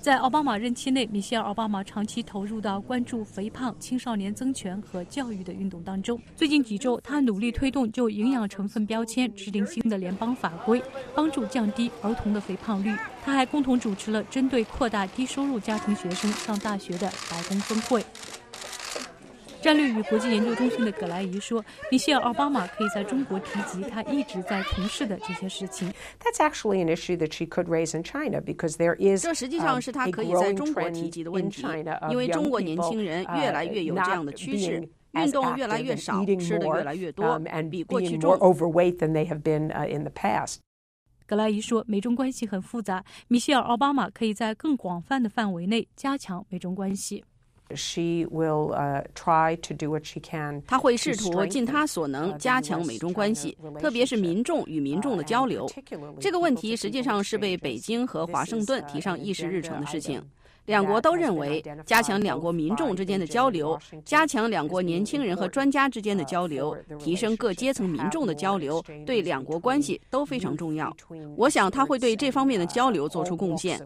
[0.00, 6.20] 在奥巴马任期内，米歇尔·奥巴马长期投入到关注肥胖、青少年增权和教育的运动当中。
[6.36, 10.82] 最近几周，他努力推动就营养成分标签制定新的联邦法规，
[11.14, 12.96] 帮助降低儿童的肥胖率。
[13.24, 18.04] 他还共同主持了针对扩大低收入家庭学生上大学的白宫峰会。
[19.60, 25.92] 战略与国际研究中心的葛莱伊说：“米歇尔·奥巴马可以在中国提及他一直在从事的这些事情。
[29.20, 31.62] 这实际上是他可以在中国提及的问题，
[32.10, 37.38] 因为中国年轻人越来越有这样的趋势，运动越来越少，吃的越来越多，
[37.70, 38.36] 比过去重。”
[41.26, 47.24] 格莱伊说：“美中关系很复杂，米歇尔·奥巴马可以在更广泛的范围内加强美中关系。”
[47.74, 48.74] She will
[49.14, 50.62] try to do what she can.
[50.66, 55.70] 他会试图尽她所能加强美中关系，特别是民众与民众的交流。
[56.18, 60.22] 这个问题实际上是被北京和华盛顿提上议事日程的事情。
[60.64, 70.94] 两国都认为，加强两国民众之间的交流，加强两国年轻人和专家之间的交流，提升各阶层民众的交流，对两国关系都非常重要。
[71.36, 73.80] 我想他会对这方面的交流做出贡献。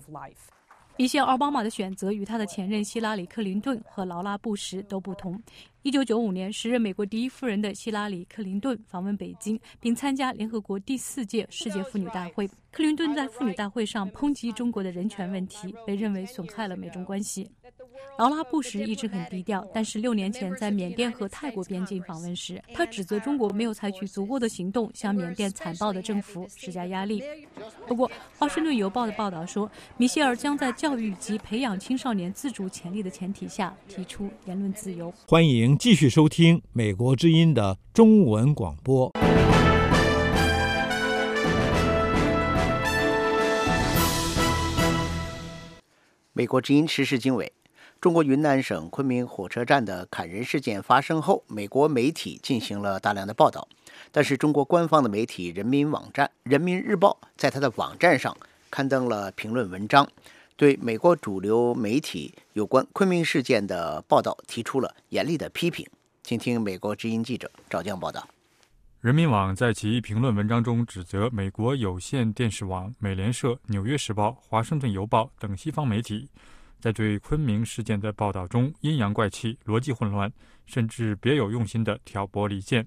[0.98, 5.40] 一些·奥巴马的选择与他的前任希拉里·克林顿和劳拉·布什都不同。
[5.82, 12.48] 一九九五年，时任美国第一夫人的希拉里·克林顿访问北京，并参加联合国第四届世界妇女大会。
[12.74, 17.46] 克林顿在妇女大会上抨击中国的人权问题，被认为损害了美中关系。
[18.18, 27.22] 劳拉·布什一直很低调，但是六年前在缅甸和泰国边境访问时，他指责中国没有采取足够的行动向缅甸残暴的政府施加压力。
[27.86, 28.08] 不过，
[28.38, 35.12] 《华盛顿邮报》的报道说，米歇尔将在教育及培养青少年自主潜力的前提下提出言论自由。
[35.28, 39.12] 欢迎继续收听《美国之音》的中文广播。
[46.34, 47.52] 美国之音时事经纬。
[48.00, 53.68] 中国云南省昆明火车站的砍人事件发生后，美国媒体进行了大量的报道。
[54.10, 58.34] 但是，中国官方的媒体人民网站《人民日报》在它的网站上
[58.70, 60.08] 刊登了评论文章，
[60.56, 65.86] 对美国主流媒体有关昆明事件的报道提出了严厉的批评。
[66.22, 68.26] 请听美国之音记者赵江报道。
[69.02, 76.30] 人民网在其评论文章中指责美国有线电视网、美联社、纽约时报、华盛顿邮报等西方媒体。
[76.78, 80.32] 在对昆明事件的报道中，阴阳怪气、逻辑混乱，
[80.66, 82.86] 甚至别有用心的挑拨离间。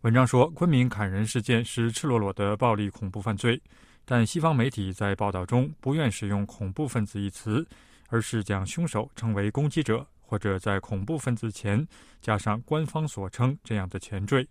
[0.00, 3.60] 文章说，昆明砍人事件是赤裸裸的暴力恐怖犯罪，
[4.06, 7.66] 但西方媒体在报道中不愿使用“恐怖分子”一词，
[8.08, 11.86] 而是将凶手称为攻击者，或者在恐怖分子前
[12.22, 14.48] 加上官方所称这样的前缀。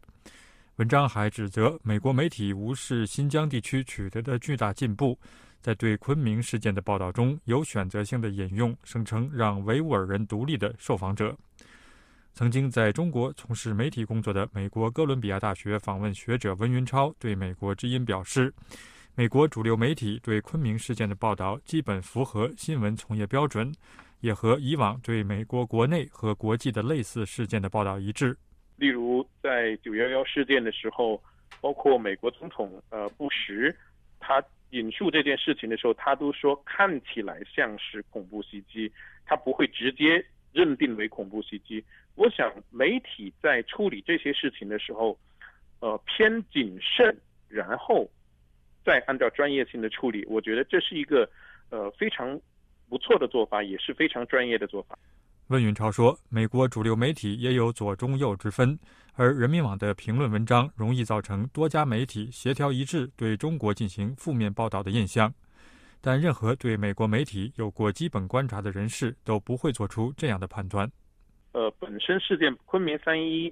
[0.77, 5.17] 文章还指责美国媒体无视新疆地区取得的巨大进步。
[5.61, 11.37] 在对昆明事件的报道中，有选择性的引用声称让维吾尔人独立的受访者。
[12.33, 18.51] 曾经在中国从事媒体工作的美国哥伦比亚大学访问学者温云超对美国之音表示
[19.13, 23.71] ：“美国主流媒体对昆明事件的报道基本符合新闻从业标准，
[24.21, 28.35] 也和以往对美国国内和国际的类似事件的报道一致。
[28.75, 31.21] 例如，在九幺幺事件的时候，
[31.61, 33.75] 包括美国总统呃布什，
[34.19, 38.91] 他。”引述这件事情的时候，他都说看起来像是恐怖袭击，
[39.23, 41.85] 他不会直接认定为恐怖袭击。
[42.15, 45.15] 我想媒体在处理这些事情的时候，
[45.79, 47.15] 呃，偏谨慎，
[47.47, 48.09] 然后
[48.83, 51.29] 再按照专业性的处理，我觉得这是一个
[51.69, 52.41] 呃非常
[52.89, 54.97] 不错的做法，也是非常专业的做法。
[55.53, 58.75] 温云超说：“美国主流媒体也有左中右之分，
[59.13, 65.31] 而人民网的评论文章容易造成多家媒体协调一致对中国进行负面报道的印象。
[66.01, 70.91] 但任何对美国媒体有过基本观察的人士都不会做出这样的判断。
[71.51, 73.47] 呃，本身事件昆明三一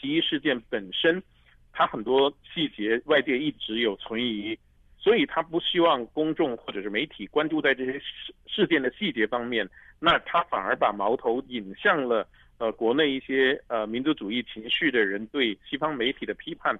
[0.00, 1.22] 袭击事件本身，
[1.70, 4.58] 它很多细节外界一直有存疑，
[4.96, 9.68] 所以他不希望公众或者是媒体关注在这些事事件的细节方面，
[10.04, 12.26] 那他反而把矛头引向了
[12.58, 16.76] 呃国内一些呃民族主义情绪的人对西方媒体的批判。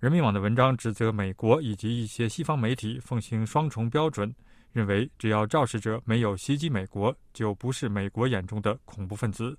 [0.00, 4.34] 人民网的文章指责美国以及一些西方媒体奉行双重标准，
[4.72, 9.56] 认为只要肇事者没有袭击美国，就不是美国眼中的恐怖分子。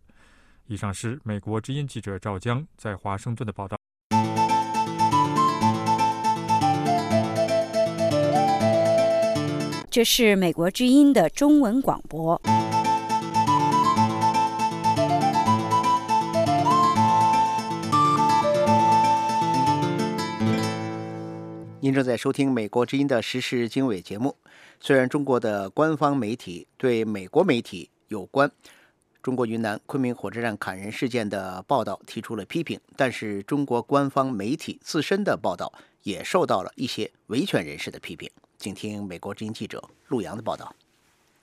[0.67, 3.80] 以上是美国之音记者赵江在华盛顿的报道。
[9.91, 12.41] 这是美国之音的中文广播。
[21.81, 24.37] 您正在收听美国之音的时事经纬节目。
[24.79, 28.49] 虽然中国的官方媒体对美国媒体有关
[29.21, 35.73] 中国云南昆明火车站砍人事件的报道提出了批评，但是中国官方媒体自身的报道
[36.03, 38.31] 也受到了一些维权人士的批评。
[38.61, 40.75] 请听美国之音记者陆洋的报道。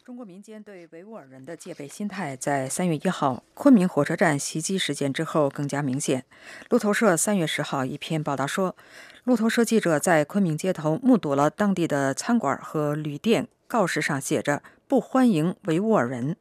[0.04, 6.24] 中国民间对维吾尔人的戒备心态，在三月一号昆明火车站袭击事件之后更加明显。
[6.70, 8.76] 路透社三月十号一篇报道说，
[9.24, 16.36] 路透社记者在昆明街头目睹了当地的餐馆和旅店告示上写着“不欢迎维吾尔人”。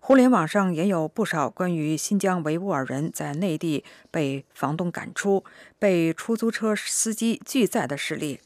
[0.00, 5.44] 互联网上也有不少关于新疆维吾尔人在内地被房东赶出、
[5.78, 8.40] 被出租车司机拒载的事例。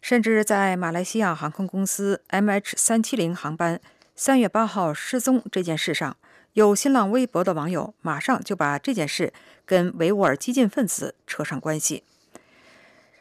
[0.00, 3.80] 甚至在马来西亚航空公司 MH 三七零航班
[4.16, 6.16] 三月八号失踪这件事上，
[6.54, 9.32] 有新浪微博的网友马上就把这件事
[9.64, 12.02] 跟维吾尔激进分子扯上关系。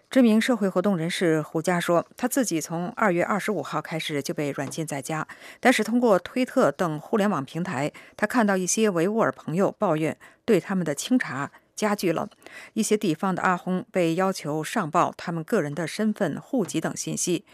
[0.10, 5.28] 知名社会活动人士胡佳说，他自己从二月二十五号开始就被软禁在家，
[5.60, 11.52] 但是通过推特等互联网平台，他看到一些维吾尔朋友抱怨对他们的清查。
[11.80, 12.30] 加剧了
[12.74, 17.46] 一些地方的阿訇被要求上报他们个人的身份、户籍等信息，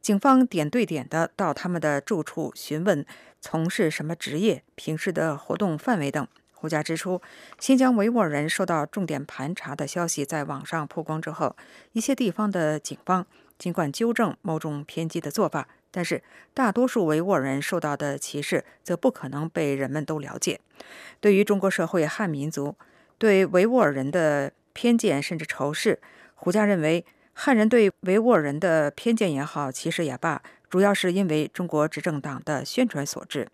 [0.00, 3.04] 警方点对点的到他们的住处询问
[3.42, 6.26] 从事什么职业、平时的活动范围等。
[6.54, 7.20] 胡佳指出，
[7.60, 11.54] 新疆维吾尔人受到重点盘查的消息在网上曝光之后，
[11.92, 13.26] 一些地方的警方
[13.58, 16.22] 尽管纠正某种偏激的做法，但是
[16.54, 20.58] 大多数维吾尔人受到的歧视则不可能被人们都了解。
[21.20, 22.74] 对于中国社会汉民族，
[23.18, 26.00] 对维吾尔人的偏见甚至仇视，
[26.34, 33.48] 胡佳认为，汉人对维吾尔人的偏见也好，歧视也罢，主要是因为中国执政党的宣传所致。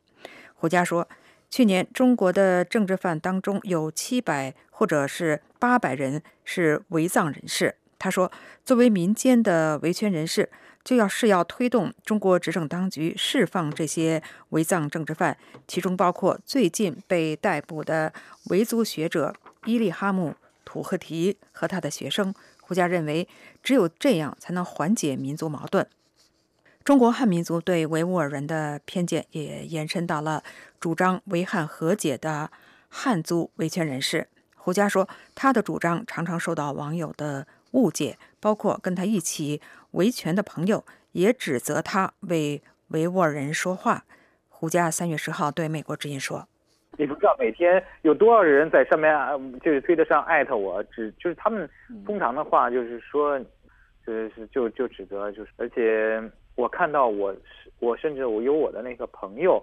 [0.54, 1.08] 胡佳说，
[1.48, 7.76] 去年中国的政治犯当中有七百或者是八百人是维藏人士。
[7.98, 8.30] 他说，
[8.64, 10.48] 作为民间的维权人士，
[10.82, 15.36] 就要是要推动中国执政当局释放这些维藏政治犯，
[15.68, 18.12] 其中包括最近被逮捕的
[18.46, 19.34] 维族学者。
[19.66, 20.30] 伊利哈木·
[20.64, 23.28] 土赫提和他的学生胡佳认为，
[23.62, 25.86] 只有这样才能缓解民族矛盾。
[26.82, 30.42] 中国汉民族对维吾尔人的偏见也延伸到了
[30.80, 32.50] 主张维汉和解的
[32.88, 34.28] 汉族维权人士。
[34.56, 39.60] 胡佳说，他的主张常常受到网友的误解，包括跟他一起
[39.92, 44.04] 维权的朋友也指责他为维吾尔人说话。
[44.48, 46.48] 胡佳三月十号对美国之音说。
[47.00, 49.10] 你不知道每天有多少人在上面，
[49.60, 51.66] 就是推得上艾特我，只就是他们
[52.04, 53.40] 通常的话就是说，
[54.06, 56.22] 就是就就指责，就是而且
[56.56, 57.34] 我看到我
[57.78, 59.62] 我甚至我有我的那个朋友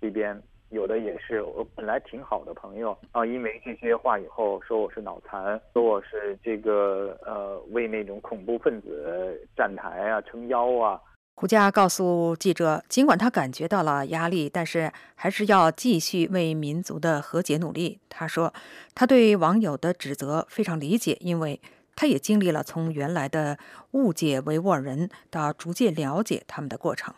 [0.00, 0.34] 里边
[0.70, 10.98] 有的也是我本来挺好的朋友啊，因为这些话以后说我是脑残，说我是这个呃为那种恐怖分子站台啊撑腰啊。
[11.40, 18.00] 胡佳告诉记者，尽管他感觉到了压力，但是还是要继续为民族的和解努力。
[18.08, 18.52] 他说，
[18.92, 21.60] 他对网友的指责非常理解，因为
[21.94, 23.56] 他也经历了从原来的
[23.92, 27.14] 误解维吾尔人到逐渐了解他们的过程。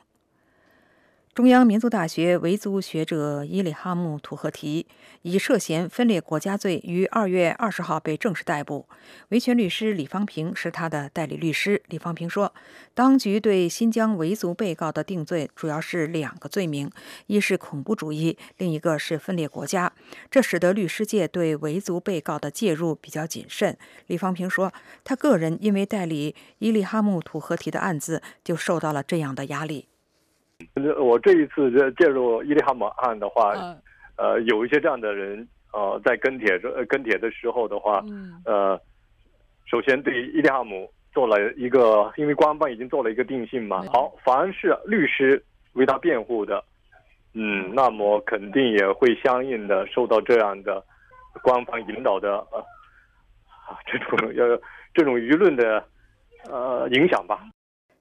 [1.32, 4.88] 中央民族大学维族学者伊里哈木·图赫提
[5.22, 8.88] 以涉嫌分裂国家罪于二月二十号被正式逮捕。
[9.28, 11.80] 维权律师李方平是他的代理律师。
[11.86, 12.52] 李方平说，
[12.94, 16.90] 当局对新疆维族被告的定罪主要是两个罪名，
[17.28, 19.92] 一是恐怖主义，另一个是分裂国家。
[20.32, 23.78] 这使得律师界对维族被告的介入比较谨慎。
[24.08, 24.72] 李方平说，
[25.04, 29.86] 他个人因为代理伊里哈木·图赫提的案子，就受到了这样的压力。
[30.98, 33.54] 我这一次介入伊利哈姆案的话，
[34.16, 38.02] 呃，有一些这样的人呃，在跟帖着跟帖的时候的话，
[38.44, 38.80] 呃，
[39.66, 43.82] 首先对伊利哈姆做了一个，因为官方已经做了一个定性嘛。
[43.92, 45.42] 好，凡是律师
[45.72, 46.62] 为他辩护的，
[47.34, 50.84] 嗯，那么肯定也会相应的受到这样的
[51.42, 52.64] 官方引导的呃
[53.86, 54.44] 这种要
[54.92, 55.84] 这种舆论的
[56.48, 57.48] 呃影响吧。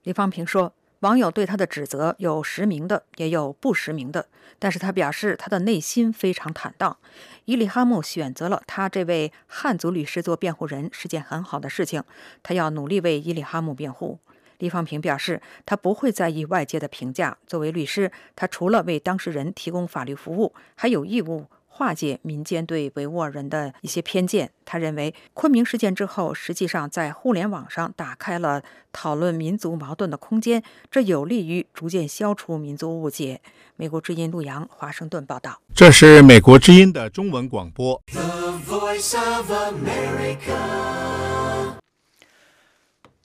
[0.04, 0.74] 李方平说。
[1.00, 4.28] 网友对他的指责有实名的，也有不实名的，
[4.60, 6.98] 但是他表示他的内心非常坦荡。
[7.46, 12.04] 伊里哈木选择了他这位汉族律师做辩护人是件很好的事情，
[12.44, 14.20] 他要努力为伊里哈木辩护。
[14.58, 17.38] 李方平表示，他不会在意外界的评价。
[17.48, 21.46] 作为律师，他除了为当事人提供法律服务，还有义务。
[21.70, 24.52] 化解民间对维吾尔人的一些偏见。
[24.66, 28.62] 他认为，昆明事件之后，实际上在互联网上打开了
[28.92, 30.62] 讨论民族矛盾的空间，
[30.92, 33.40] 这有利于逐渐消除民族误解。
[33.78, 35.62] 美国之音陆洋华盛顿报道。
[35.74, 38.02] 这是美国之音的中文广播。
[38.12, 40.58] The Voice of America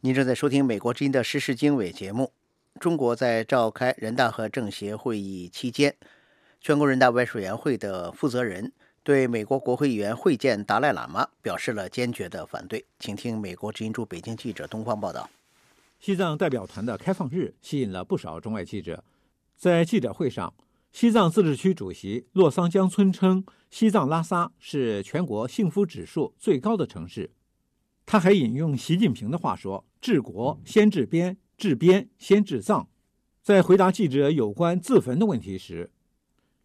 [0.01, 2.31] 您正在收听美国之音的时事经纬节目。
[2.79, 5.97] 中国在召开人大和政协会议期间。
[6.65, 12.83] 全国人大外事委员会的负责人对美国国会议员会见达赖喇嘛表示了坚决的反对。
[12.99, 15.29] 请听美国之音驻北京记者东方报道。
[16.01, 19.05] 西藏代表团的开放日吸引了不少中外记者。
[19.55, 20.55] 在记者会上，
[20.91, 27.31] 西藏自治区主席洛桑江村称，西藏拉萨是全国幸福指数最高的城市。
[28.07, 32.89] 他还引用习近平的话说：“治国先治边，治边先治藏。”
[33.45, 35.91] 在回答记者有关自焚的问题时，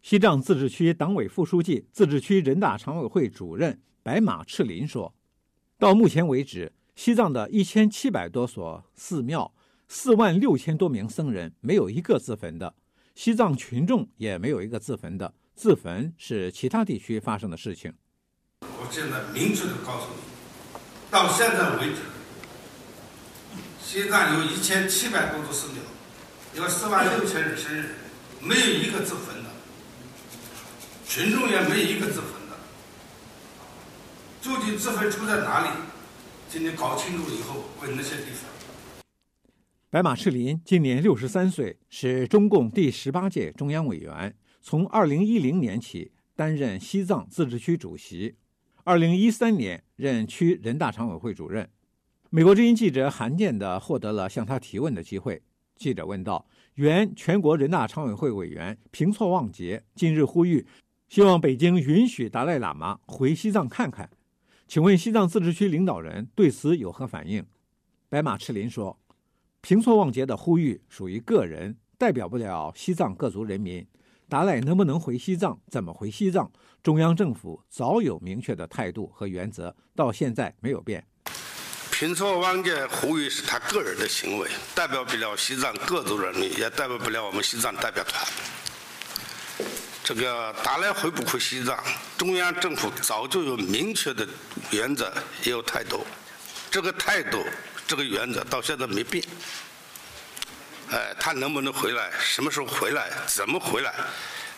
[0.02, 5.14] 西藏自治区党委副书记、自治区人大常委会主任白马赤林说
[5.78, 9.52] ：“到目前为止，西藏的一千七百多所寺庙、
[9.88, 12.74] 四万六千多名僧人没有一个自焚的，
[13.14, 15.34] 西藏群众也没有一个自焚的。
[15.54, 17.92] 自焚是其他地区发生的事情。”
[18.62, 20.80] 我现在明确的告诉你，
[21.10, 22.00] 到现在为止，
[23.78, 25.82] 西藏有一千七百多座寺庙，
[26.56, 27.84] 有四万六千人僧人，
[28.40, 29.39] 没有一个自焚。
[31.10, 32.56] 群众也没一个自焚的，
[34.40, 35.68] 究竟自焚出在哪里？
[36.48, 38.48] 今天搞清楚以后，问那些地方。
[39.90, 44.32] 白马赤林今年六十三岁，是中共第十八届中央委员，
[44.62, 48.36] 从二零一零年起担任西藏自治区主席，
[48.84, 51.68] 二零一三年任区人大常委会主任。
[52.28, 55.42] 美国之音记者罕见地获得了向他提问的机会。
[55.74, 56.46] 记者问道
[56.76, 60.64] ：“原全国人大常委会委员平措旺杰近日呼吁。”
[61.10, 64.08] 希望北京允许达赖喇嘛回西藏看看，
[64.68, 67.44] 请问西藏自治区领导人对此有何反应？
[68.08, 68.96] 白马赤林说
[69.60, 73.84] ：“平措旺杰的呼吁属于个人，代表不了西藏各族人民。
[74.28, 76.48] 达赖能不能回西藏，怎么回西藏，
[76.80, 81.04] 中央政府早有明确的态度和原则，到现在没有变。”
[81.90, 88.24] 平措旺杰呼吁是他个人的行为，代表不了西藏各族人民，也代表不了我们西藏代表团。
[90.12, 91.78] 这个达赖回不回西藏，
[92.18, 94.26] 中央政府早就有明确的
[94.72, 95.08] 原则，
[95.44, 96.04] 也有态度。
[96.68, 97.46] 这个态度，
[97.86, 99.24] 这个原则到现在没变。
[100.90, 103.94] 哎，他能不能回来，什么时候回来，怎么回来，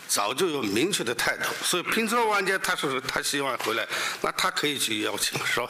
[0.07, 1.43] 早就有明确的态度。
[1.63, 3.87] 所以平策万劫，他说他希望回来，
[4.21, 5.69] 那他可以去邀请，是吧？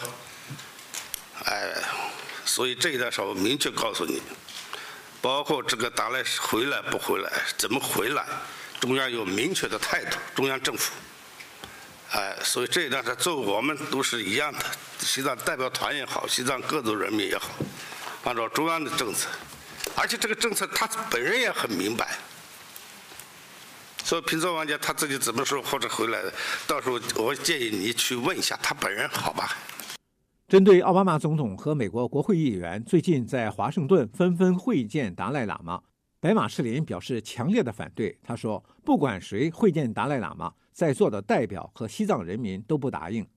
[1.44, 1.74] 哎，
[2.46, 4.22] 所以这一段时候明确告诉你，
[5.20, 8.26] 包括这个达赖回来不回来，怎么回来。
[8.84, 10.92] 中央有明确的态度，中央政府，
[12.12, 14.60] 哎，所以这一段是做我们都是一样的，
[15.00, 17.52] 西藏代表团也好，西藏各族人民也好，
[18.26, 19.30] 按照中央的政策，
[19.96, 22.10] 而且这个政策他本人也很明白，
[24.04, 26.34] 所以平泽王家他自己怎么说或者回来的，
[26.68, 29.56] 到时候我建议你去问一下他本人，好吧？
[30.50, 35.82] 针对奥巴马总统和美国国会议员最近在华盛顿纷纷会见达赖喇嘛。
[36.24, 38.18] 白马赤林表示强烈的反对。
[38.24, 43.28] 他说：“不管谁会见达赖喇嘛，在座的代表和西藏人民都不答应。”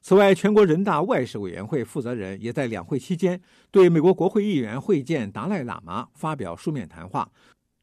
[0.00, 3.38] 此外，全国人大外事委员会负责人也在两会期间
[3.70, 7.30] 对美国国会议员会见达赖喇嘛发表书面谈话，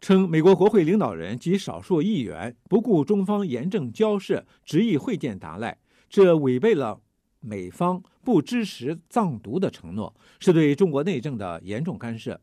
[0.01, 5.77] 称美国国会领导人及少数议员不顾中方严正交涉，执意会见达赖，
[6.09, 6.99] 这违背了
[7.39, 12.41] 美方不支持藏独的承诺，是对中国内政的严重干涉。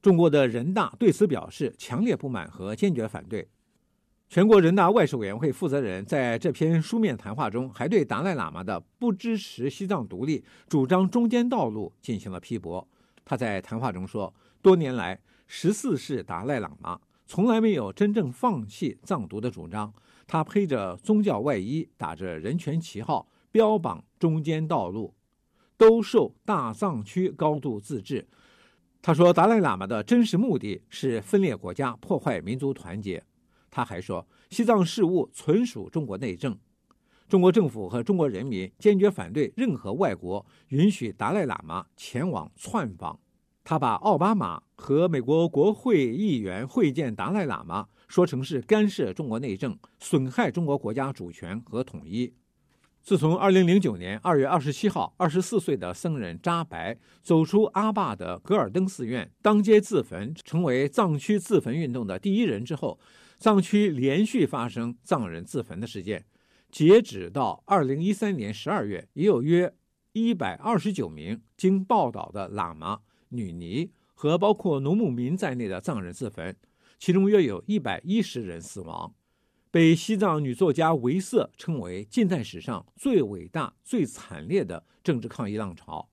[0.00, 3.48] 中国的人大对此表示强烈不满和坚决反对。
[4.28, 12.86] 全国人大外事委员会负责人在这篇书面谈话中，还对达赖喇嘛的不支持西藏独立、主张中间道路进行了批驳。
[13.24, 19.92] 他在谈话中说：“多年来，十四世达赖喇嘛从来没有真正放弃藏独的主张，
[20.26, 25.14] 他披着宗教外衣，打着人权旗号，标榜中间道路，
[25.76, 28.28] 兜售大藏区高度自治。
[29.08, 33.24] 他说，达赖喇嘛的真实目的是分裂国家，破坏民族团结。
[33.70, 36.54] 他还说，西藏事务纯属中国内政，
[37.26, 43.18] 中国政府和中国人民坚决反对任何外国允许达赖喇嘛前往窜访。
[43.64, 52.30] 他把奥巴马和美国国会议员会见达赖喇嘛说成是干涉中国内政，损害中国国家主权和统一。
[53.08, 63.00] 自从2009年2月27号，24岁的僧人扎白走出阿坝的格尔登寺院，当街自焚，成为藏区自焚运动的第一人之后，
[63.38, 66.26] 藏区连续发生藏人自焚的事件。
[66.70, 69.72] 截止到2013年12月，已有约
[70.12, 73.00] 129名经报道的喇嘛。
[73.30, 76.54] 女尼和包括农牧民在内的藏人自焚，
[76.98, 79.14] 其中约有一百一十人死亡，
[79.70, 86.08] 被西藏女作家维瑟称为近代史上最伟大、最惨烈的政治抗议浪潮。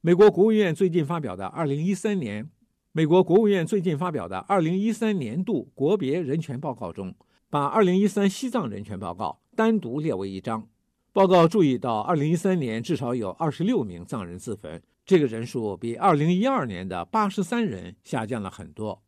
[0.00, 2.50] 美国国务院最近发表的二零一三年，
[2.90, 7.14] 美国国务院最近发表的二零一三年度国别人权报告中，
[7.48, 10.68] 把二零一三西藏人权报告单独列为一章。
[11.12, 14.82] 报告注意到，二零一三年至少有二十六名藏人自焚。
[15.04, 19.02] 这个人数比二零一二年的八十三人下降了很多。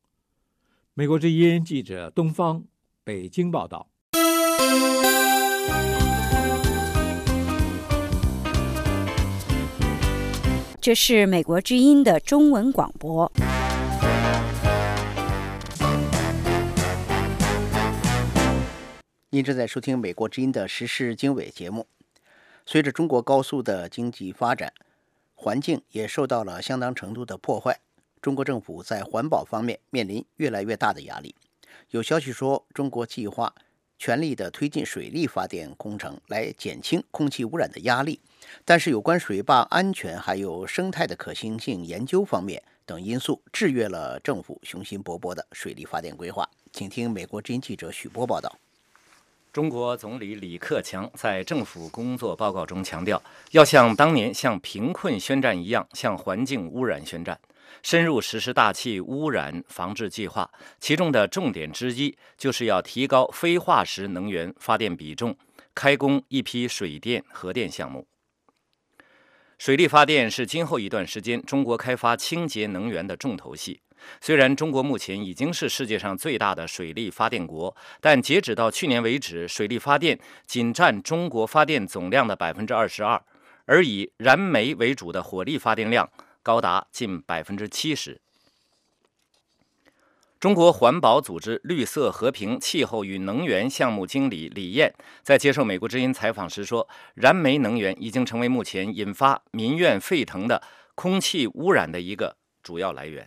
[0.92, 2.64] 美国之音记者东方
[3.04, 3.86] 北京报道。
[10.80, 13.30] 这是美国之音的中文广播。
[19.30, 21.86] 您正在收听美国之音的时事经纬节目。
[22.66, 24.72] 随着中国高速的经济发展。
[25.44, 27.78] 环境也受到了相当程度的破坏。
[28.22, 31.34] 中国政府在环保方面面临越来越大的压力。
[31.94, 33.54] 有消息说，中国计划
[34.00, 38.18] 全力的推进水力发电工程，来减轻空气污染的压力。
[38.64, 46.50] 但是，有关水坝安全还有生态的可行性研究方面等因素，制约了政府雄心勃勃的水力发电规划。
[46.72, 48.58] 请听美国之音记者许波报道。
[49.52, 53.22] 中国总理李克强在政府工作报告中强调，
[53.52, 57.38] 要像当年向贫困宣战一样，向环境污染宣战，
[57.82, 60.50] 深入实施大气污染防治计划。
[60.78, 65.36] 其中的重点之一，就是要提高非化石能源发电比重，
[65.74, 68.06] 开工一批水电、核电项目。
[69.56, 73.80] 水力发电是今后一段时间中国开发清洁能源的重头戏。
[74.20, 83.22] 虽然中国目前已经是世界上最大的水力发电国，但截止到去年为止，水力发电仅占中国发电总量的百分之二十二，
[83.64, 86.10] 而以燃煤为主的火力发电量
[86.44, 88.20] 高达近百分之七十。
[90.38, 94.92] 中国环保组织绿色和平气候与能源项目经理李艳
[95.22, 96.86] 在接受美国之音采访时说
[97.16, 100.62] ：“燃煤能源已经成为目前引发民怨沸腾的
[100.94, 103.26] 空气污染的一个主要来源。”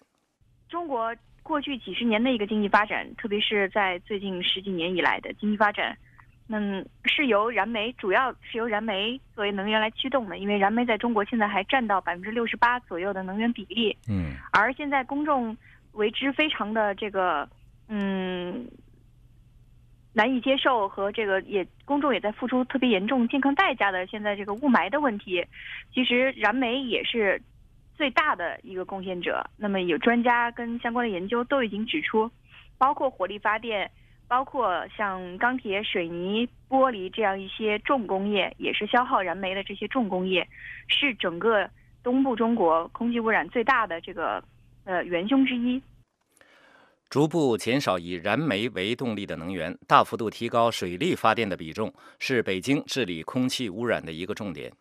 [0.69, 1.11] 中国
[1.41, 5.97] 过去几十年的一个经济发展，特别是在最近十几年以来的经济发展，
[6.49, 10.37] 嗯，是由燃煤，主要是由燃煤作为能源来驱动的。
[10.37, 13.95] 因为燃煤在中国现在还占到百分之六十八左右的能源比例。
[14.09, 14.33] 嗯。
[14.51, 15.55] 而现在公众
[15.93, 17.47] 为之非常的这个，
[17.89, 18.67] 嗯，
[20.13, 24.05] 难以接受和这个也公众也在付出特别严重健康代价的。
[24.07, 25.45] 现在这个雾霾的问题，
[25.93, 27.41] 其实燃煤也是。
[27.97, 32.29] 最大的一个贡献者，那么有专家跟相关的研究都已经指出，
[32.77, 33.89] 包括火力发电，
[34.27, 40.47] 包括像钢铁、水泥、玻璃这样一些重工业，也是消耗燃煤的这些重工业，
[40.87, 41.69] 是整个
[42.03, 44.43] 东部中国空气污染最大的这个
[44.83, 45.81] 呃元凶之一。
[47.09, 54.71] 逐步减少以燃煤为动力的能源，大幅度提高水力发电的比重，是北京治理空气污染的一个重点。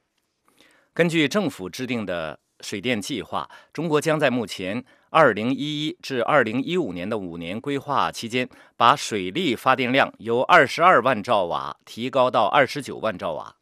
[0.93, 2.39] 根据政府制定的。
[2.63, 4.83] 水电计划，中国将在目前
[5.19, 8.47] 二零一一至二零一五年的五年规划期间，
[8.77, 13.57] 把水力发电量由二十二万兆瓦提高到二十九万兆瓦，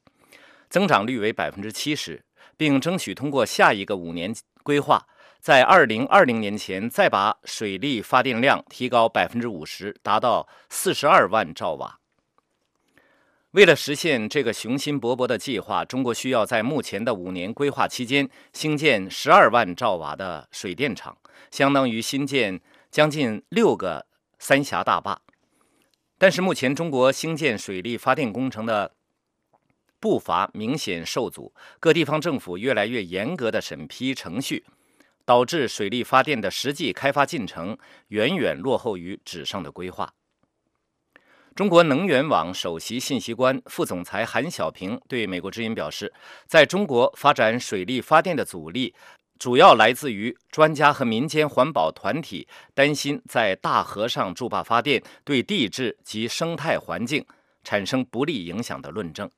[0.69, 2.25] 增长率为百分之七十，
[2.57, 4.35] 并争取通过下一个五年
[4.65, 5.07] 规划，
[5.39, 12.01] 在二零二零年前再把水力发电量提高百分之五十，达到四十二万兆瓦。
[13.53, 21.17] 为了实现这个雄心勃勃的计划，中国需要在目前的五年规划期间兴建十二万兆瓦的水电厂，
[21.51, 22.61] 相当于新建
[22.91, 24.07] 将近六个
[24.39, 25.21] 三峡大坝。
[26.19, 28.95] 但是目前中国兴建水利发电工程的
[29.99, 34.65] 步伐明显受阻，各地方政府越来越严格的审批程序，
[35.25, 37.77] 导致水利发电的实际开发进程
[38.09, 40.15] 远远落后于纸上的规划。
[41.55, 46.13] 中国能源网首席信息官、副总裁韩小平对美国之音表示，
[46.47, 48.95] 在中国发展水力发电的阻力，
[49.39, 57.25] 主要来自于专家和民间环保团体担心在大河上筑坝发电对地质及生态环境
[57.63, 59.29] 产生不利影响的论证。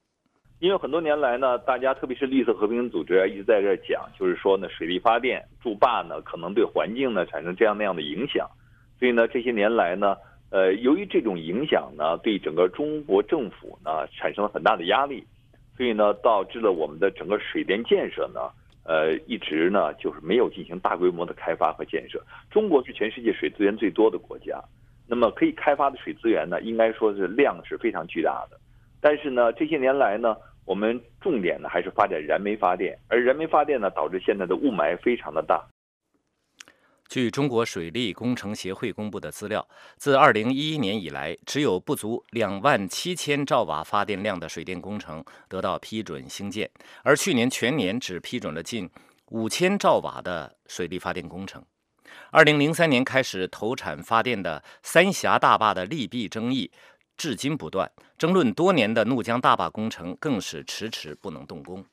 [0.58, 8.48] 因为很多年来呢，大家特别是绿色和平组织啊，一直在这讲，就是说呢，水力发电筑坝呢，可能对环境呢产生这样那样的影响，
[8.98, 10.16] 所以呢，这些年来呢。
[10.48, 15.26] 呃，由于这种影响呢，对整个中国政府呢产生了很大的压力，
[15.76, 18.48] 所以呢，导致了我们的整个水电建设呢，
[18.86, 22.22] 呃，一直呢就是没有进行大规模的开发和建设。
[22.50, 24.62] 中国是全世界水资源最多的国家，
[25.08, 28.56] 那么可以开发的水资源呢，应该说是量是非常巨大的。
[29.00, 35.64] 但是呢，这些年来呢，我们重点呢还是发展燃煤发电，而燃煤发电呢，导致现在的雾霾非常的大。
[37.08, 46.70] 据中国水利工程协会公布的资料，自2011年以来，只有不足2万七千兆瓦发电量的水电工程得到批准兴建，
[47.02, 48.90] 而去年全年只批准了近
[49.30, 51.64] 五千兆瓦的水利发电工程。
[52.32, 56.70] 2003年开始投产发电的三峡大坝的利弊争议
[57.16, 61.84] 至今不断，争论多年的怒江大坝工程更是迟迟不能动工。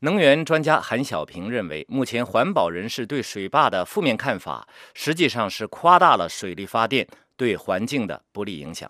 [0.00, 7.04] 能源专家韩小平认为，目前环保人士对水坝的负面看法，实际上是夸大了水力发电
[7.36, 8.88] 对环境的不利影响。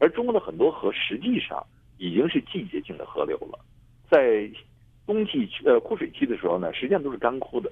[0.00, 1.64] 而中国的很多河实际上
[1.96, 3.64] 已经是季节性的河流了，
[4.10, 4.50] 在
[5.06, 7.70] 冬季呃枯水期的时候呢，实际上都是干枯的。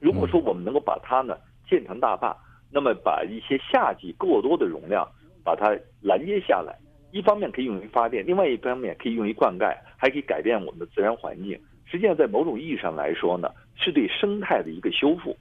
[0.00, 1.36] 如果说我们能够把它呢
[1.68, 2.34] 建成大坝，
[2.70, 5.06] 那么把一些夏季过多的容量
[5.44, 6.74] 把它拦截下来，
[7.12, 11.60] 一方面可以用于发电，另外一方面可以用于灌溉，还可以改变我们的自然环境。
[11.94, 15.36] 实际上，在某种意义上来说呢，是对生态的一个修复。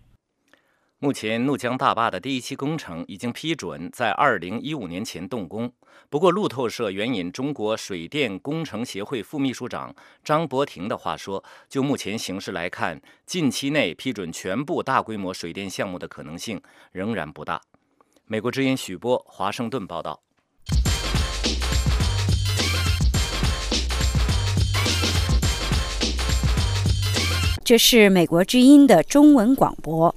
[0.99, 5.73] 目前，怒江大坝的第一期工程已经批准在二零一五年前动工。
[6.11, 17.59] 不过，路透社援引中国水电工程协会副秘书长张伯庭的话说，就目前形势来看，近期内批准全部大规模水电项目的可能性仍然不大。
[18.27, 20.21] 美国之音许波，华盛顿报道。
[27.73, 30.13] 这是美国之音的中文广播。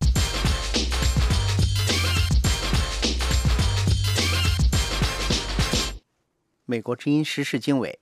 [6.67, 7.99] 美国之音时事经纬：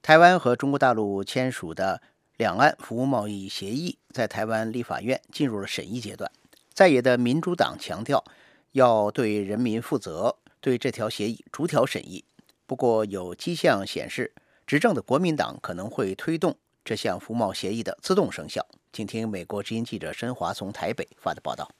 [0.00, 2.00] 台湾和中国大陆签署的
[2.36, 6.30] 两岸服务贸易协议在台湾立法院进入了审议阶段。
[6.72, 8.24] 在野的民主党强调
[8.70, 12.24] 要对人民负责，对这条协议逐条审议。
[12.64, 14.32] 不过，有迹象显示，
[14.64, 16.56] 执政的国民党可能会推动。
[16.90, 21.70] 这项服贸协议的自动生效，请听美国之音记者申华从台北发的报道。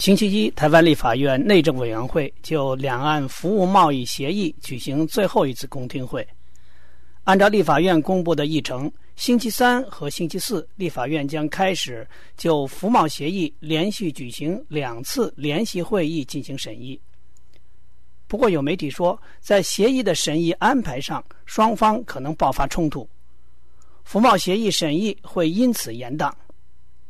[0.00, 6.26] 星期一，台湾立法院内政委员会就两岸服务贸易协议举行最后一次公听会。
[7.22, 12.04] 按照立法院公布的议程，星期三和星期四，立法院将开始
[12.36, 17.00] 就服贸协议连续举行两次联席会议进行审议。
[18.26, 23.08] 不过，有媒体说，在协议的审议安排上，双方可能爆发冲突。
[24.06, 26.32] 服贸协议审议会因此延宕。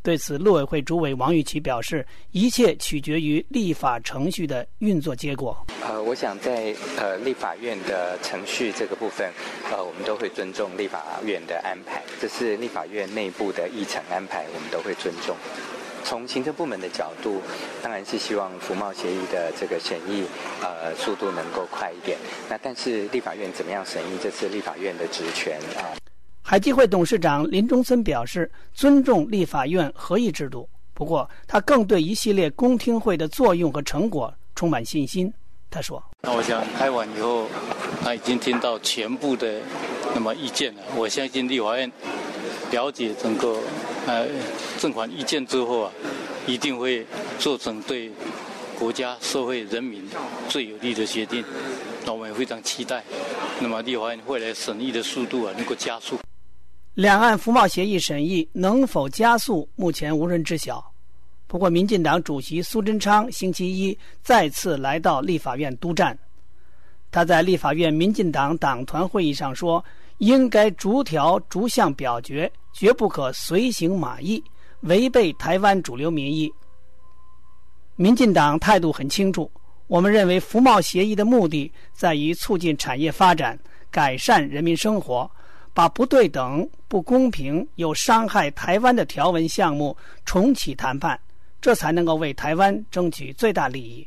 [0.02, 5.54] 对此，陆委会主委王玉琦表示，一切取决于立法程序的运作结果。
[5.82, 9.30] 呃，我想在呃立法院的程序这个部分，
[9.70, 15.36] 呃，我们都会尊重立法院的安排，这是立法院内部的议程安排，我们都会尊重。
[16.02, 17.42] 从行政部门的角度，
[17.82, 20.24] 当然是希望服贸协议的这个审议，
[20.62, 22.16] 呃，速度能够快一点。
[22.48, 25.92] 那但是立法院怎么样审议，这是立法院的职权啊。
[26.48, 30.68] 海基会董事长林中森表示，尊重立法院合议制度。
[30.94, 35.30] 不过，他更对一系列公听会的作用和成果充满信心。
[35.68, 37.48] 他说：“那我想开完以后，
[38.00, 39.60] 他已经听到全部的
[40.14, 40.82] 那么意见了。
[40.94, 41.90] 我相信立法院
[42.70, 43.58] 了解整个
[44.06, 44.28] 呃
[44.78, 45.92] 政款意见之后啊，
[46.46, 47.04] 一定会
[47.40, 48.08] 做成对
[48.78, 50.08] 国家、社会、人民
[50.48, 51.44] 最有利的决定。
[52.04, 53.02] 那我们也非常期待，
[53.58, 56.16] 那么立法院未来审议的速度啊，能够加速。”
[56.96, 60.82] 两岸服贸协议审议能否加速，目前无人知晓。
[61.46, 66.18] 不过，民进党主席苏贞昌星期一再次来到立法院督战。
[67.10, 69.84] 他在立法院民进党党团会议上说
[70.18, 74.42] ：“应该逐条逐项表决，绝不可随行马意，
[74.80, 76.50] 违背台湾主流民意。”
[77.96, 79.50] 民进党态度很清楚，
[79.86, 83.58] 我们认为服贸协议的目的在于促进产业发展，
[83.90, 85.30] 改善人民生活。
[85.76, 91.20] 把不对等、不公平、有伤害台湾的条文项目重启谈判，
[91.60, 94.06] 这才能够为台湾争取最大利益。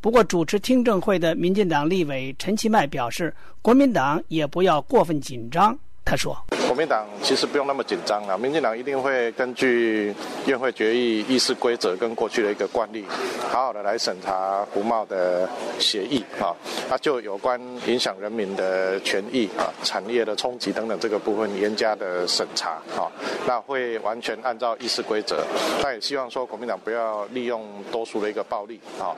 [0.00, 5.78] 不过，主持听证会的民进党立委陈其迈表示，国民党也不要过分紧张。
[6.06, 6.34] 他说
[6.72, 10.14] ：“国民党其实不用那么紧张啊，民进党一定会根据
[10.46, 13.04] 院会决议议事规则跟过去的一个惯例，
[13.50, 15.46] 好好的来审查胡茂的
[15.78, 16.56] 协议啊，
[16.88, 23.04] 那就有关影响人民的权益啊、产业的冲击等等这个部分严加的审查啊，
[23.46, 25.44] 那会完全按照议事规则。
[25.82, 29.12] 那也希望说国民党不要利用多数的一个暴力啊。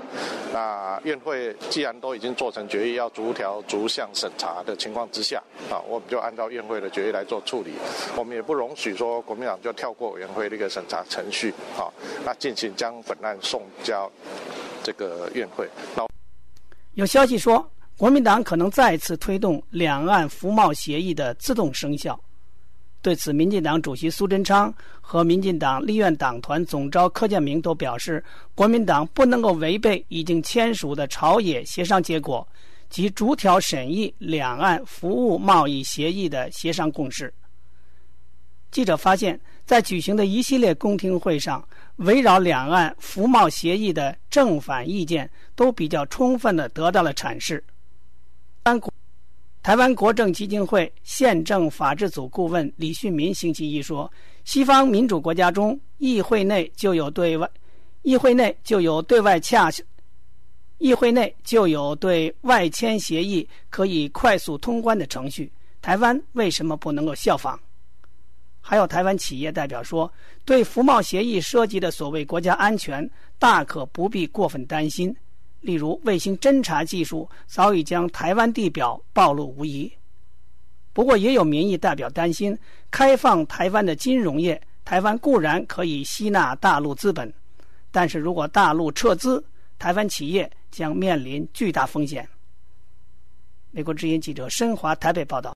[0.52, 5.40] 那院会既然都已经做成决议，要逐条逐项审查的情况之下
[5.70, 7.72] 啊，我们就按照院会。”的决议来做处理，
[8.16, 11.86] 我们也不容许说国民党就跳过委员会的一个审查程序，啊，
[12.24, 14.11] 那进行将本案送交
[14.82, 15.68] 这个院会。
[16.95, 22.18] 有消息说，国民党可能再次推动两岸服贸协议的自动生效。
[23.03, 28.24] 对此，民进党主席苏贞昌和民进党立院党团总召柯建明都表示，
[28.55, 32.47] 国民党不能够违背已经签署的朝野协商结果。
[32.95, 37.34] 及逐条审议两岸服务贸易协议的协商共识。
[38.70, 41.66] 记者发现，在举行的一系列公听会上，
[41.97, 47.64] 围绕两岸服贸协议的正反意见都比较充分的得到了阐释。
[49.61, 54.09] 台湾国政基金会宪政法制组顾问李旭民星期一说
[54.47, 57.51] ：“西方民主国家中，议会内就有对外，
[58.03, 59.68] 议会内就有对外洽。”
[60.79, 65.51] 议会内就有对外签协议可以快速通关的程序，
[65.81, 67.59] 台湾为什么不能够效仿？
[68.61, 70.11] 还有台湾企业代表说，
[70.45, 73.09] 对服贸协议涉及的所谓国家安全，
[73.39, 75.14] 大可不必过分担心。
[75.61, 79.91] 例如，卫星侦察技术早已将台湾地表暴露无遗。
[80.93, 82.59] 不过，也有民意代表担心，
[82.91, 87.33] 开放台湾的金融业，台湾固然可以吸纳大陆资本，
[87.91, 89.43] 但是如果大陆撤资，
[89.85, 90.51] 台湾企业。
[90.70, 92.28] 将面临巨大风险。
[93.70, 95.55] 美国之音记者申华台北报道。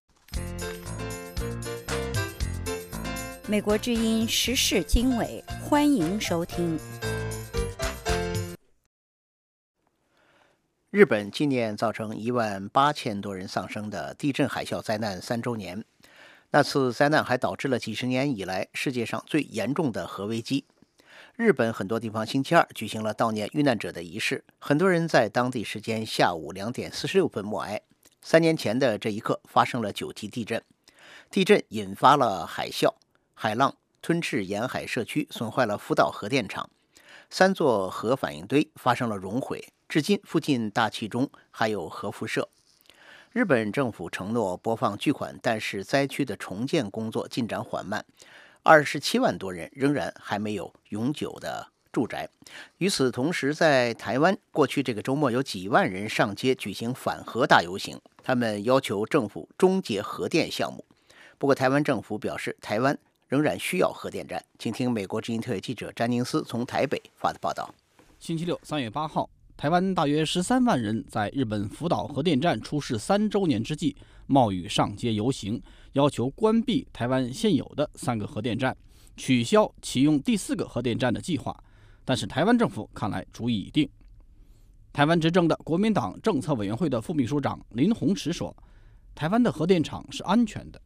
[3.48, 6.78] 美国之音时事经纬，欢迎收听。
[10.90, 15.84] 日本纪念造成一万八千多人丧生的地震海啸灾难三周年，
[16.50, 20.64] 那次灾难还导致了几十年以来世界上最严重的核危机。
[21.38, 27.80] 日本很多地方星期二举行了悼念遇难者的仪式，很多人在当地时间下午两点四十六分默哀。
[28.20, 30.60] 三年前的这一刻发生了九级地震，
[31.30, 32.92] 地震引发了海啸，
[33.34, 36.68] 海浪吞噬沿海社区，损坏了福岛核电厂，
[37.30, 42.48] 三座核反应堆发生了熔毁，至今附近大气中还有核辐射。
[43.30, 48.04] 日本政府承诺拨放巨款，但是灾区的重建工作进展缓慢。
[48.68, 52.28] 二十七万多人仍然还没有永久的住宅。
[52.76, 60.84] 与此同时，在台湾，过去这个周末有几万人上街举行反核大游行，他们要求政府终结核电项目。
[61.38, 62.98] 不过，台湾政府表示，台湾
[63.28, 64.44] 仍然需要核电站。
[64.58, 67.74] 请听美国之音特约记者詹宁斯从台北发的报道。
[68.18, 73.96] 星期六，三月八号，台湾大约十三万人在日本福岛核电站出事三周年之际，
[74.26, 75.62] 冒雨上街游行。
[75.98, 78.76] 要求关闭台湾现有的三个核电站，
[79.16, 81.52] 取消启用第四个核电站的计划。
[82.04, 83.90] 但是台湾政府看来主意已定。
[84.92, 88.56] 台湾执政的国民党政策委员会的副秘书长林鸿池说
[89.12, 90.80] ：“台湾的核电厂是安全的。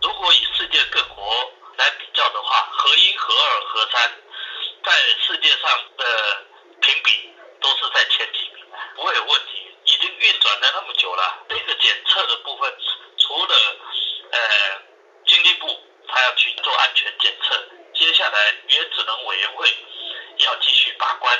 [0.00, 1.26] 如果以世界各国
[1.76, 4.08] 来比较的话，核一、核二、核三
[4.86, 5.66] 在世界上
[5.98, 6.04] 的
[6.78, 7.10] 评比
[7.60, 8.62] 都是在前几名，
[8.96, 9.62] 不会有问题。
[9.86, 12.66] 已经运转了那么久了，这个检测的部分。”
[13.22, 13.54] 除了
[14.32, 14.38] 呃，
[15.24, 15.66] 经济部
[16.08, 17.54] 他要去做安全检测，
[17.94, 18.36] 接下来
[18.68, 19.68] 原子能委员会
[20.44, 21.38] 要继续把关，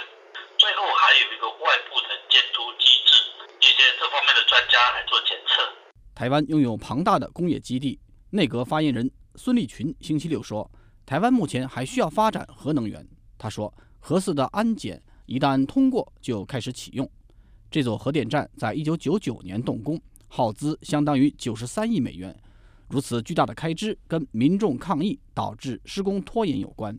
[0.59, 3.23] 最后还有一个外部的监督机制，
[3.61, 5.69] 一些这方面的专家来做检测。
[6.15, 8.01] 台湾拥有庞大的工业基地，
[8.31, 10.71] 内阁发言人孙立群星期六说，
[11.05, 13.05] 台湾目前还需要发展核能源。
[13.39, 17.09] 他说，核四的安检一旦通过，就开始启用。
[17.77, 20.01] 这座核电站在一九九九年动工。
[20.29, 22.35] 耗资相当于九十三亿美元，
[22.89, 26.99] 如此巨大的开支跟民众抗议导致施工拖延有关。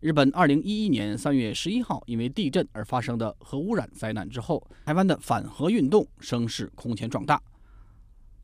[0.00, 7.40] 日本二零一一年三月十一号因为地震而发生的核污染灾难之后，台湾的反核运动声势空前壮大。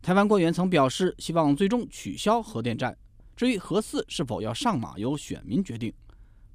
[0.00, 2.96] 台湾官员曾表示希望最终取消核电站，
[3.36, 5.92] 至于核四是否要上马由选民决定。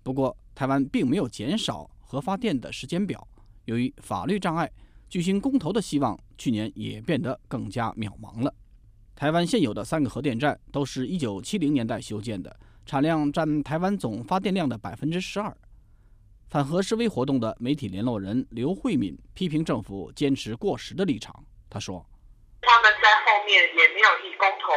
[0.01, 3.27] 不过，台湾并没有减少核发电的时间表，
[3.65, 4.67] 由于法律障碍。
[5.09, 8.53] 举行公投的希望，去年也变得更加渺茫了。
[9.15, 12.55] 台湾现有的三个核电站都是一九七零年代修建的，
[12.85, 15.55] 产量占台湾总发电量的百分之十二。
[16.49, 21.43] 反核示威活动的媒体联络人刘慧敏批评政府坚持过时的立场。
[21.69, 22.05] 他说
[22.63, 24.71] ：“他们在后面也没有以公投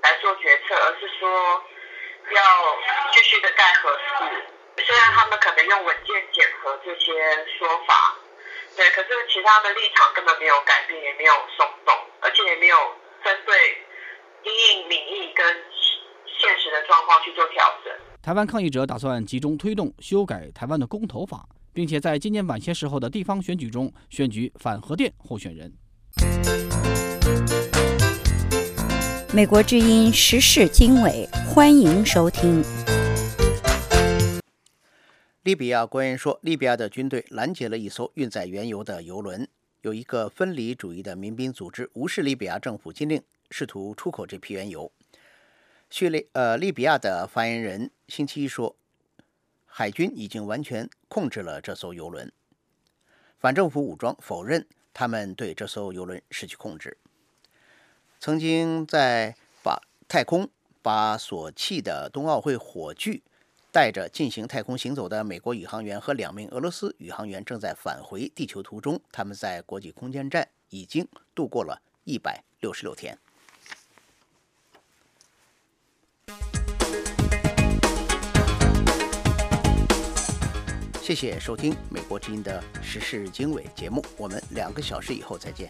[0.00, 1.28] 来做决策，而是说
[2.32, 2.40] 要
[3.12, 4.84] 继续的盖核四。
[4.86, 7.12] 虽然他们可能用稳健检核这些
[7.58, 8.16] 说法，
[8.76, 12.76] 对，可是其他的立场根本没有改变，也没有松动，而且也没有
[13.22, 13.54] 针对
[14.42, 15.46] 因应民意跟
[16.26, 25.72] 现实的状况去做调整。”台湾抗议者打算集中推动修改台湾的公投法，并且在今年晚些时候的地方选举中选举反核电候选人。
[29.32, 32.64] 美国之音时事经纬，欢迎收听。
[35.44, 39.46] 利比亚官员说，利比亚的军队拦截了一艘运载原油的油轮，
[39.82, 44.90] 有一个分离主义的民兵组织无视利比亚政府禁令，试图出口这批原油。
[45.90, 48.74] 叙利呃，利比亚的发言人星期一说，
[49.66, 52.32] 海军已经完全控制了这艘油轮。
[53.38, 56.96] 反政府武装否认他们对这艘油轮失去控制。
[58.18, 60.48] 曾经在把太空
[60.80, 63.22] 把所弃的冬奥会火炬
[63.74, 71.04] 带着进行太空行走的美国宇航员和两名俄罗斯宇航员正在返回地球途中，他们在国际空间站已经
[71.34, 73.18] 度过了一百六十六天。
[81.02, 85.68] 谢谢收听《美国之音》的时事经纬节目，我们两个小时以后再见。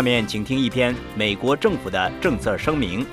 [0.00, 3.04] 下面请听一篇美国政府的政策声明。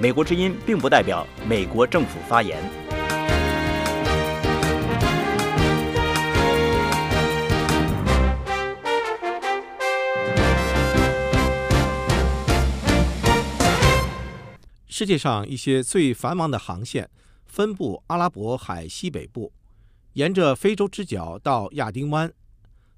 [0.00, 2.60] 美国之音并不代表美国政府发言。
[14.88, 17.08] 世界上一些最繁忙的航线
[17.46, 19.52] 分布阿拉伯海西北部，
[20.14, 22.32] 沿着非洲之角到亚丁湾。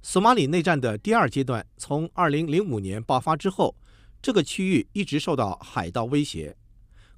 [0.01, 3.75] 索马里内战的第二阶段从2005年爆发之后，
[4.23, 6.57] 这个区域一直受到海盗威胁。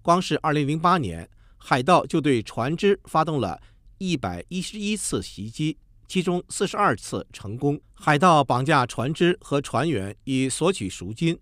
[0.03, 1.29] 光是2008年，
[1.59, 3.61] 海盗就对船只发动了
[3.99, 5.77] 111次袭击，
[6.09, 7.79] 其中42次成功。
[7.93, 11.39] 海盗绑架船只和船员以索取赎金。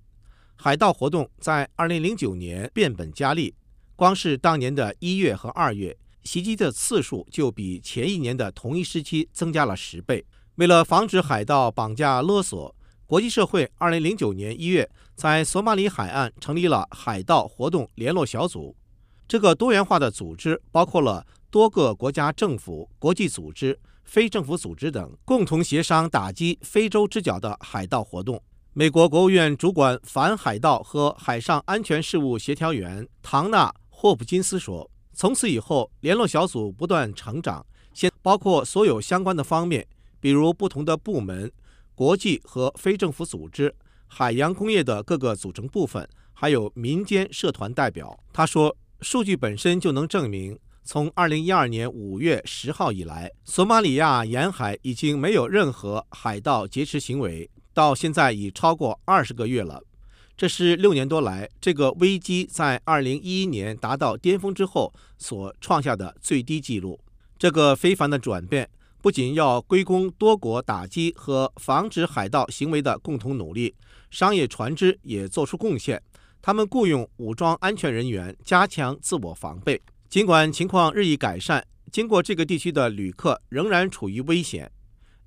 [0.57, 3.55] 海盗活动在2009年变本加厉，
[3.95, 10.27] 光是当年的一月和二月，袭击的次数就比前一年的同一时期增加了十倍。
[10.59, 12.75] 为了防止海盗绑架勒索，
[13.07, 18.75] 国际社会2009年1月在索马里海岸成立了海盗活动联络小组。
[19.29, 28.43] 这个多元化的组织包括了多个国家政府、国际组织、非政府组织等，共同协商打击非洲之角的海盗活动。
[28.73, 39.87] 美国国务院主管反海盗和海上安全事务协调员唐纳·霍普金斯说：“从此以后，联络小组不断成长，现包括所有相关的方面。”
[40.21, 41.51] 比如不同的部门、
[41.95, 43.75] 国际和非政府组织、
[44.07, 48.19] 海洋工业的各个组成部分，还有民间社团代表。
[48.33, 59.83] 他说：“数据本身就能证明，从2012年5月10号以来，索马里亚沿海已经没有任何海盗劫持行为，到现在已超过二十个月了。
[60.37, 67.01] 这是六年多来这个危机在2011年达到巅峰之后所创下的最低纪录。
[67.37, 68.71] 这个非凡的转变。”
[69.01, 73.75] 不仅要归功多国打击和防止海盗行为的共同努力，
[74.11, 76.03] 商业船只也做出贡献。
[76.43, 79.81] 他们雇佣武装安全人员，加强自我防备。
[80.09, 84.71] 尽管情况日益改善，经过这个地区的旅客仍然处于危险。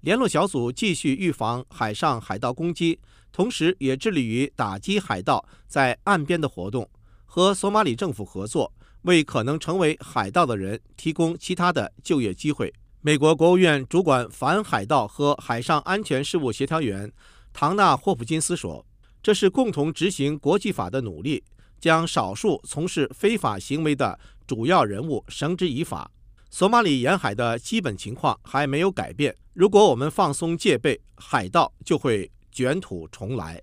[0.01, 2.99] 联络小组继续预防海上海盗攻击，
[3.31, 6.89] 同时也致力于打击海盗在岸边的活动，
[7.25, 12.73] 和索马里政府合作，为可能成为海盗的人提供其他的就业机会。
[13.03, 17.11] 美国国务院主管反海盗和海上安全事务协调员
[17.51, 18.85] 唐纳·霍普金斯说
[19.23, 21.43] ：“这是共同执行国际法的努力，
[21.79, 26.11] 将少数从事非法行为的主要人物绳之以法。
[26.51, 29.35] 索马里沿海的基本情况还没有改变。
[29.53, 33.59] 如果我们放松戒备，海盗就会卷土重来。”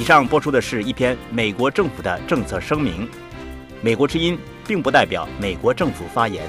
[0.00, 3.06] 以上播出的是一篇美国政府的政策声明，
[3.82, 6.42] 美国之音并不代表美国政府发言。